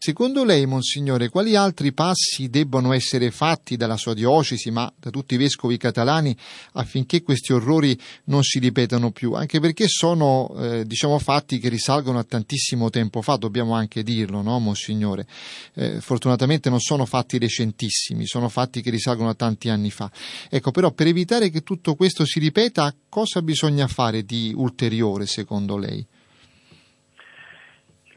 Secondo 0.00 0.44
lei, 0.44 0.64
Monsignore, 0.64 1.28
quali 1.28 1.56
altri 1.56 1.92
passi 1.92 2.48
debbono 2.48 2.92
essere 2.92 3.32
fatti 3.32 3.76
dalla 3.76 3.96
sua 3.96 4.14
diocesi, 4.14 4.70
ma 4.70 4.90
da 4.96 5.10
tutti 5.10 5.34
i 5.34 5.36
vescovi 5.36 5.76
catalani, 5.76 6.34
affinché 6.74 7.20
questi 7.22 7.52
orrori 7.52 7.98
non 8.26 8.44
si 8.44 8.60
ripetano 8.60 9.10
più? 9.10 9.32
Anche 9.32 9.58
perché 9.58 9.88
sono, 9.88 10.54
eh, 10.56 10.86
diciamo, 10.86 11.18
fatti 11.18 11.58
che 11.58 11.68
risalgono 11.68 12.20
a 12.20 12.24
tantissimo 12.24 12.90
tempo 12.90 13.22
fa, 13.22 13.34
dobbiamo 13.34 13.74
anche 13.74 14.04
dirlo, 14.04 14.40
no, 14.40 14.60
Monsignore? 14.60 15.26
Eh, 15.74 16.00
fortunatamente 16.00 16.70
non 16.70 16.78
sono 16.78 17.04
fatti 17.04 17.36
recentissimi, 17.36 18.24
sono 18.24 18.48
fatti 18.48 18.80
che 18.80 18.90
risalgono 18.90 19.30
a 19.30 19.34
tanti 19.34 19.68
anni 19.68 19.90
fa. 19.90 20.08
Ecco, 20.48 20.70
però, 20.70 20.92
per 20.92 21.08
evitare 21.08 21.50
che 21.50 21.62
tutto 21.64 21.96
questo 21.96 22.24
si 22.24 22.38
ripeta, 22.38 22.94
cosa 23.08 23.42
bisogna 23.42 23.88
fare 23.88 24.22
di 24.22 24.52
ulteriore, 24.54 25.26
secondo 25.26 25.76
lei? 25.76 26.06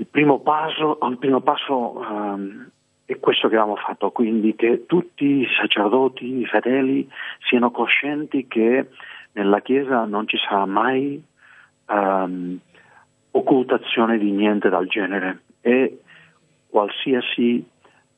Il 0.02 0.08
primo 0.08 0.39
passo, 0.39 0.97
il 1.08 1.18
primo 1.20 1.41
passo 1.41 1.99
um, 1.99 2.68
è 3.06 3.20
questo 3.20 3.47
che 3.47 3.56
abbiamo 3.56 3.76
fatto, 3.76 4.10
quindi 4.10 4.56
che 4.56 4.88
tutti 4.88 5.41
i 5.41 5.47
sacerdoti, 5.56 6.39
i 6.39 6.45
fedeli 6.47 7.08
siano 7.47 7.70
coscienti 7.70 8.47
che 8.47 8.89
nella 9.34 9.60
Chiesa 9.60 10.06
non 10.06 10.28
ci 10.28 10.38
sarà 10.38 10.66
mai 10.66 11.24
um, 11.86 12.58
occultazione 13.30 14.18
di 14.18 14.32
niente 14.32 14.70
del 14.70 14.88
genere. 14.88 15.41
E 15.62 16.02
qualsiasi 16.68 17.64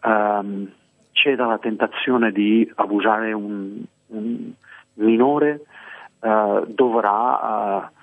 um, 0.05 0.71
ceda 1.11 1.43
alla 1.43 1.57
tentazione 1.57 2.31
di 2.31 2.71
abusare 2.75 3.33
un, 3.33 3.83
un 4.07 4.51
minore 4.93 5.65
uh, 6.21 6.65
dovrà 6.65 7.89
uh, 7.91 8.01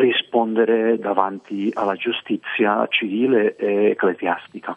rispondere 0.00 0.98
davanti 0.98 1.70
alla 1.74 1.94
giustizia 1.94 2.86
civile 2.88 3.56
e 3.56 3.90
ecclesiastica. 3.90 4.76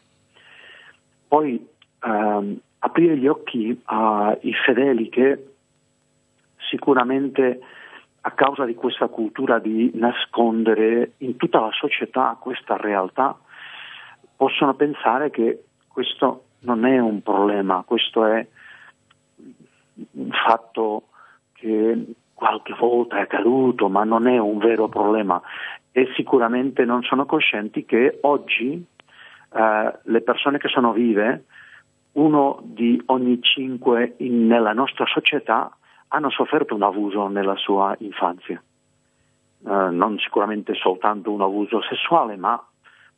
Poi 1.27 1.67
ehm, 2.03 2.59
aprire 2.79 3.17
gli 3.17 3.27
occhi 3.27 3.81
ai 3.85 4.53
fedeli 4.65 5.09
che 5.09 5.47
sicuramente 6.69 7.59
a 8.25 8.31
causa 8.31 8.65
di 8.65 8.75
questa 8.75 9.07
cultura 9.07 9.59
di 9.59 9.91
nascondere 9.95 11.13
in 11.17 11.35
tutta 11.35 11.59
la 11.59 11.71
società 11.71 12.37
questa 12.39 12.77
realtà 12.77 13.37
possono 14.35 14.73
pensare 14.75 15.29
che 15.29 15.63
questo 15.87 16.45
non 16.59 16.85
è 16.85 16.99
un 16.99 17.21
problema, 17.21 17.83
questo 17.85 18.25
è 18.25 18.45
un 20.11 20.31
fatto 20.31 21.09
che 21.53 22.05
qualche 22.43 22.75
volta 22.77 23.19
è 23.19 23.21
accaduto, 23.21 23.87
ma 23.87 24.03
non 24.03 24.27
è 24.27 24.37
un 24.37 24.57
vero 24.57 24.89
problema 24.89 25.41
e 25.93 26.11
sicuramente 26.13 26.83
non 26.83 27.01
sono 27.03 27.25
coscienti 27.25 27.85
che 27.85 28.17
oggi 28.23 28.85
eh, 29.53 29.93
le 30.03 30.21
persone 30.21 30.57
che 30.57 30.67
sono 30.67 30.91
vive, 30.91 31.45
uno 32.13 32.59
di 32.61 33.01
ogni 33.05 33.41
cinque 33.41 34.15
in, 34.17 34.45
nella 34.45 34.73
nostra 34.73 35.05
società 35.05 35.73
hanno 36.09 36.29
sofferto 36.31 36.75
un 36.75 36.83
abuso 36.83 37.27
nella 37.29 37.55
sua 37.55 37.95
infanzia. 37.99 38.61
Eh, 39.65 39.89
non 39.91 40.17
sicuramente 40.19 40.73
soltanto 40.73 41.31
un 41.31 41.41
abuso 41.41 41.81
sessuale, 41.83 42.35
ma 42.35 42.61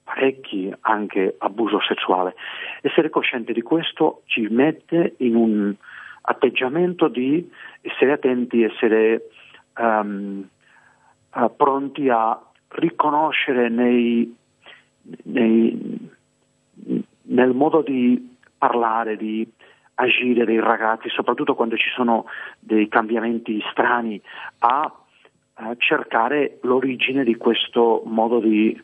parecchi 0.03 0.71
anche 0.81 1.35
abuso 1.39 1.79
sessuale. 1.81 2.35
Essere 2.81 3.09
cosciente 3.09 3.53
di 3.53 3.63
questo 3.63 4.21
ci 4.25 4.47
mette 4.51 5.15
in 5.17 5.35
un 5.35 5.75
atteggiamento 6.25 7.07
di 7.07 7.49
essere 7.81 8.13
attenti, 8.13 8.63
essere 8.63 9.29
um, 9.77 10.47
uh, 11.33 11.55
pronti 11.55 12.09
a 12.09 12.39
riconoscere 12.69 13.69
nei, 13.69 14.35
nei, 15.23 16.09
nel 17.21 17.53
modo 17.53 17.81
di 17.81 18.35
parlare, 18.57 19.15
di 19.17 19.47
agire 19.95 20.45
dei 20.45 20.59
ragazzi, 20.59 21.09
soprattutto 21.09 21.55
quando 21.55 21.77
ci 21.77 21.89
sono 21.95 22.25
dei 22.59 22.87
cambiamenti 22.87 23.63
strani, 23.71 24.21
a, 24.59 24.91
a 25.53 25.75
cercare 25.77 26.57
l'origine 26.63 27.23
di 27.23 27.35
questo 27.35 28.01
modo 28.05 28.39
di, 28.39 28.77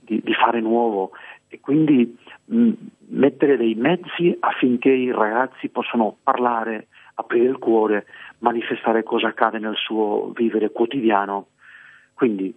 di, 0.00 0.20
di 0.22 0.34
fare 0.34 0.60
nuovo. 0.60 1.12
E 1.48 1.60
quindi 1.60 2.18
mh, 2.44 2.72
mettere 3.10 3.56
dei 3.56 3.74
mezzi 3.74 4.36
affinché 4.40 4.90
i 4.90 5.10
ragazzi 5.12 5.68
possano 5.68 6.16
parlare, 6.22 6.88
aprire 7.14 7.48
il 7.48 7.58
cuore, 7.58 8.06
manifestare 8.38 9.02
cosa 9.02 9.28
accade 9.28 9.58
nel 9.58 9.76
suo 9.76 10.32
vivere 10.34 10.70
quotidiano. 10.70 11.48
Quindi 12.14 12.54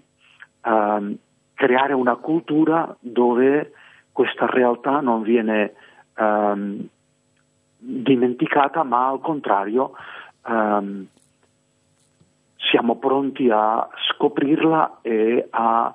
ehm, 0.64 1.18
creare 1.54 1.94
una 1.94 2.16
cultura 2.16 2.96
dove 3.00 3.74
questa 4.12 4.46
realtà 4.46 5.00
non 5.00 5.22
viene 5.22 5.74
ehm, 6.16 6.88
dimenticata, 7.78 8.84
ma 8.84 9.08
al 9.08 9.22
contrario 9.22 9.94
ehm, 10.48 11.08
siamo 12.58 12.98
pronti 12.98 13.50
a 13.50 13.88
scoprirla 14.10 15.00
e 15.02 15.48
a 15.50 15.94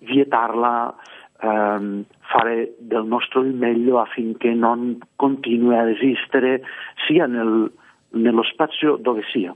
vietarla, 0.00 0.94
ehm, 1.40 2.04
fare 2.30 2.74
del 2.78 3.04
nostro 3.04 3.42
il 3.42 3.54
meglio 3.54 4.00
affinché 4.00 4.52
non 4.52 4.98
continui 5.16 5.76
a 5.76 5.88
esistere 5.90 6.62
sia 7.06 7.26
nel, 7.26 7.70
nello 8.10 8.42
spazio 8.42 8.96
dove 8.96 9.22
sia 9.32 9.54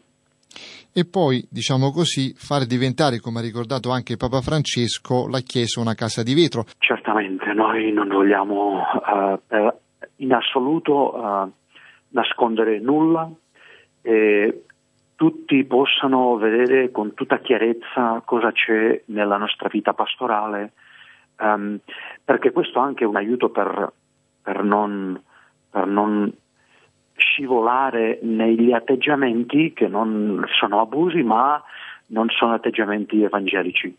e 0.99 1.05
poi, 1.05 1.47
diciamo 1.49 1.93
così, 1.93 2.33
fare 2.35 2.67
diventare, 2.67 3.21
come 3.21 3.39
ha 3.39 3.43
ricordato 3.43 3.91
anche 3.91 4.17
Papa 4.17 4.41
Francesco, 4.41 5.29
la 5.29 5.39
Chiesa 5.41 5.81
una 5.81 5.95
casa 5.95 6.25
di 6.25 6.35
vetro. 6.35 6.65
Certamente, 6.79 7.53
noi 7.53 7.93
non 7.93 8.09
vogliamo 8.09 8.81
uh, 8.81 9.73
in 10.17 10.33
assoluto 10.33 11.15
uh, 11.15 11.53
nascondere 12.09 12.81
nulla 12.81 13.31
e 14.03 14.65
tutti 15.15 15.65
possano 15.65 16.37
vedere 16.37 16.91
con 16.91 17.15
tutta 17.15 17.39
chiarezza 17.39 18.23
cosa 18.25 18.51
c'è 18.51 19.03
nella 19.07 19.37
nostra 19.37 19.69
vita 19.71 19.93
pastorale, 19.93 20.73
um, 21.39 21.79
perché 22.29 22.53
questo 22.53 22.79
è 22.79 22.83
anche 22.83 23.07
un 23.07 23.17
aiuto 23.17 23.49
per, 23.49 23.91
per, 24.43 24.63
non, 24.63 25.19
per 25.71 25.87
non 25.87 26.31
scivolare 27.17 28.19
negli 28.21 28.71
atteggiamenti 28.71 29.73
che 29.73 29.89
non 29.89 30.45
sono 30.61 30.83
abusi 30.83 31.23
ma 31.23 31.59
non 32.09 32.29
sono 32.29 32.53
atteggiamenti 32.53 33.23
evangelici. 33.23 33.97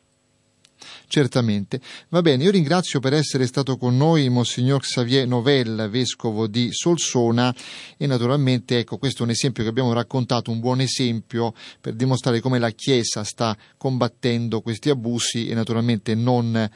Certamente. 1.08 1.82
Va 2.10 2.22
bene, 2.22 2.44
io 2.44 2.52
ringrazio 2.52 3.00
per 3.00 3.14
essere 3.14 3.48
stato 3.48 3.78
con 3.78 3.98
noi 3.98 4.30
Monsignor 4.30 4.82
Xavier 4.82 5.26
Novella, 5.26 5.88
vescovo 5.88 6.46
di 6.46 6.68
Solsona 6.72 7.52
e 7.98 8.06
naturalmente 8.06 8.78
ecco 8.78 9.00
questo 9.00 9.24
è 9.24 9.26
un 9.26 9.32
esempio 9.32 9.64
che 9.64 9.70
abbiamo 9.70 9.92
raccontato, 9.92 10.52
un 10.52 10.60
buon 10.60 10.82
esempio 10.82 11.54
per 11.82 11.96
dimostrare 11.96 12.42
come 12.42 12.60
la 12.60 12.70
Chiesa 12.70 13.24
sta 13.24 13.58
combattendo 13.76 14.62
questi 14.62 14.92
abusi 14.92 15.50
e 15.50 15.56
naturalmente 15.56 16.14
non 16.14 16.70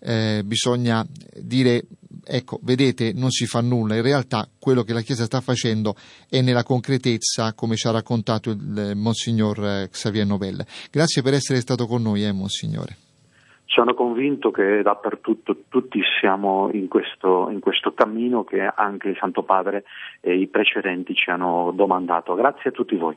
eh, 0.00 0.42
bisogna 0.44 1.04
dire 1.40 1.84
ecco, 2.24 2.58
vedete, 2.62 3.12
non 3.14 3.30
si 3.30 3.46
fa 3.46 3.60
nulla. 3.60 3.96
In 3.96 4.02
realtà 4.02 4.48
quello 4.58 4.82
che 4.82 4.92
la 4.92 5.00
Chiesa 5.00 5.24
sta 5.24 5.40
facendo 5.40 5.94
è 6.28 6.40
nella 6.40 6.62
concretezza, 6.62 7.54
come 7.54 7.76
ci 7.76 7.86
ha 7.86 7.92
raccontato 7.92 8.50
il 8.50 8.78
eh, 8.78 8.94
Monsignor 8.94 9.64
eh, 9.64 9.88
Xavier 9.90 10.26
Novella. 10.26 10.64
Grazie 10.90 11.22
per 11.22 11.34
essere 11.34 11.60
stato 11.60 11.86
con 11.86 12.02
noi, 12.02 12.24
eh, 12.24 12.32
Monsignore. 12.32 12.96
Sono 13.64 13.94
convinto 13.94 14.50
che 14.50 14.82
dappertutto 14.82 15.64
tutti 15.68 16.00
siamo 16.20 16.70
in 16.72 16.88
questo, 16.88 17.48
in 17.50 17.60
questo 17.60 17.92
cammino 17.94 18.42
che 18.42 18.60
anche 18.60 19.08
il 19.10 19.16
Santo 19.16 19.44
Padre 19.44 19.84
e 20.20 20.34
i 20.34 20.48
precedenti 20.48 21.14
ci 21.14 21.30
hanno 21.30 21.70
domandato. 21.72 22.34
Grazie 22.34 22.70
a 22.70 22.72
tutti 22.72 22.96
voi. 22.96 23.16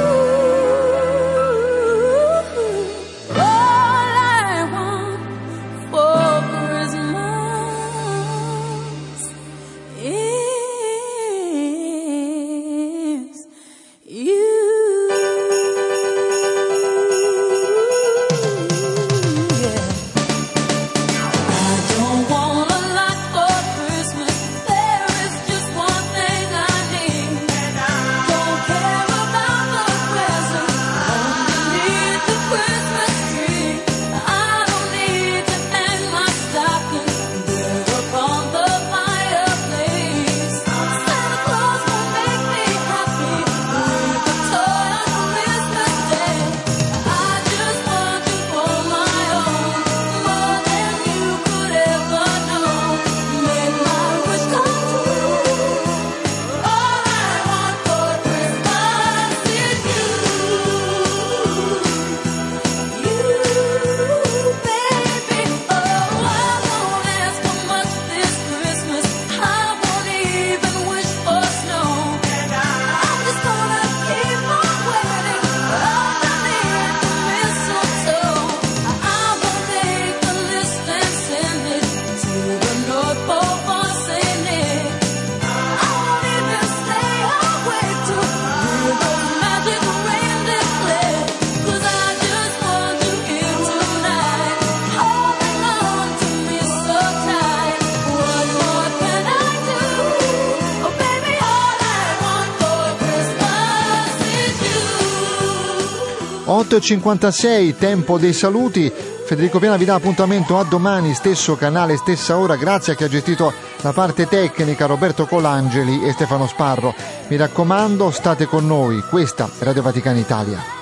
8.56, 106.51 107.77
tempo 107.77 108.17
dei 108.17 108.33
saluti. 108.33 108.91
Federico 109.25 109.59
Piana 109.59 109.77
vi 109.77 109.85
dà 109.85 109.95
appuntamento 109.95 110.59
a 110.59 110.63
domani, 110.65 111.13
stesso 111.13 111.55
canale, 111.55 111.95
stessa 111.95 112.37
ora. 112.37 112.57
Grazie 112.57 112.93
a 112.93 112.95
chi 112.97 113.05
ha 113.05 113.07
gestito 113.07 113.53
la 113.81 113.93
parte 113.93 114.27
tecnica, 114.27 114.85
Roberto 114.85 115.25
Colangeli 115.25 116.03
e 116.05 116.11
Stefano 116.11 116.47
Sparro. 116.47 116.93
Mi 117.29 117.37
raccomando, 117.37 118.11
state 118.11 118.45
con 118.45 118.67
noi. 118.67 119.01
Questa 119.09 119.49
è 119.59 119.63
Radio 119.63 119.81
Vaticana 119.81 120.19
Italia. 120.19 120.80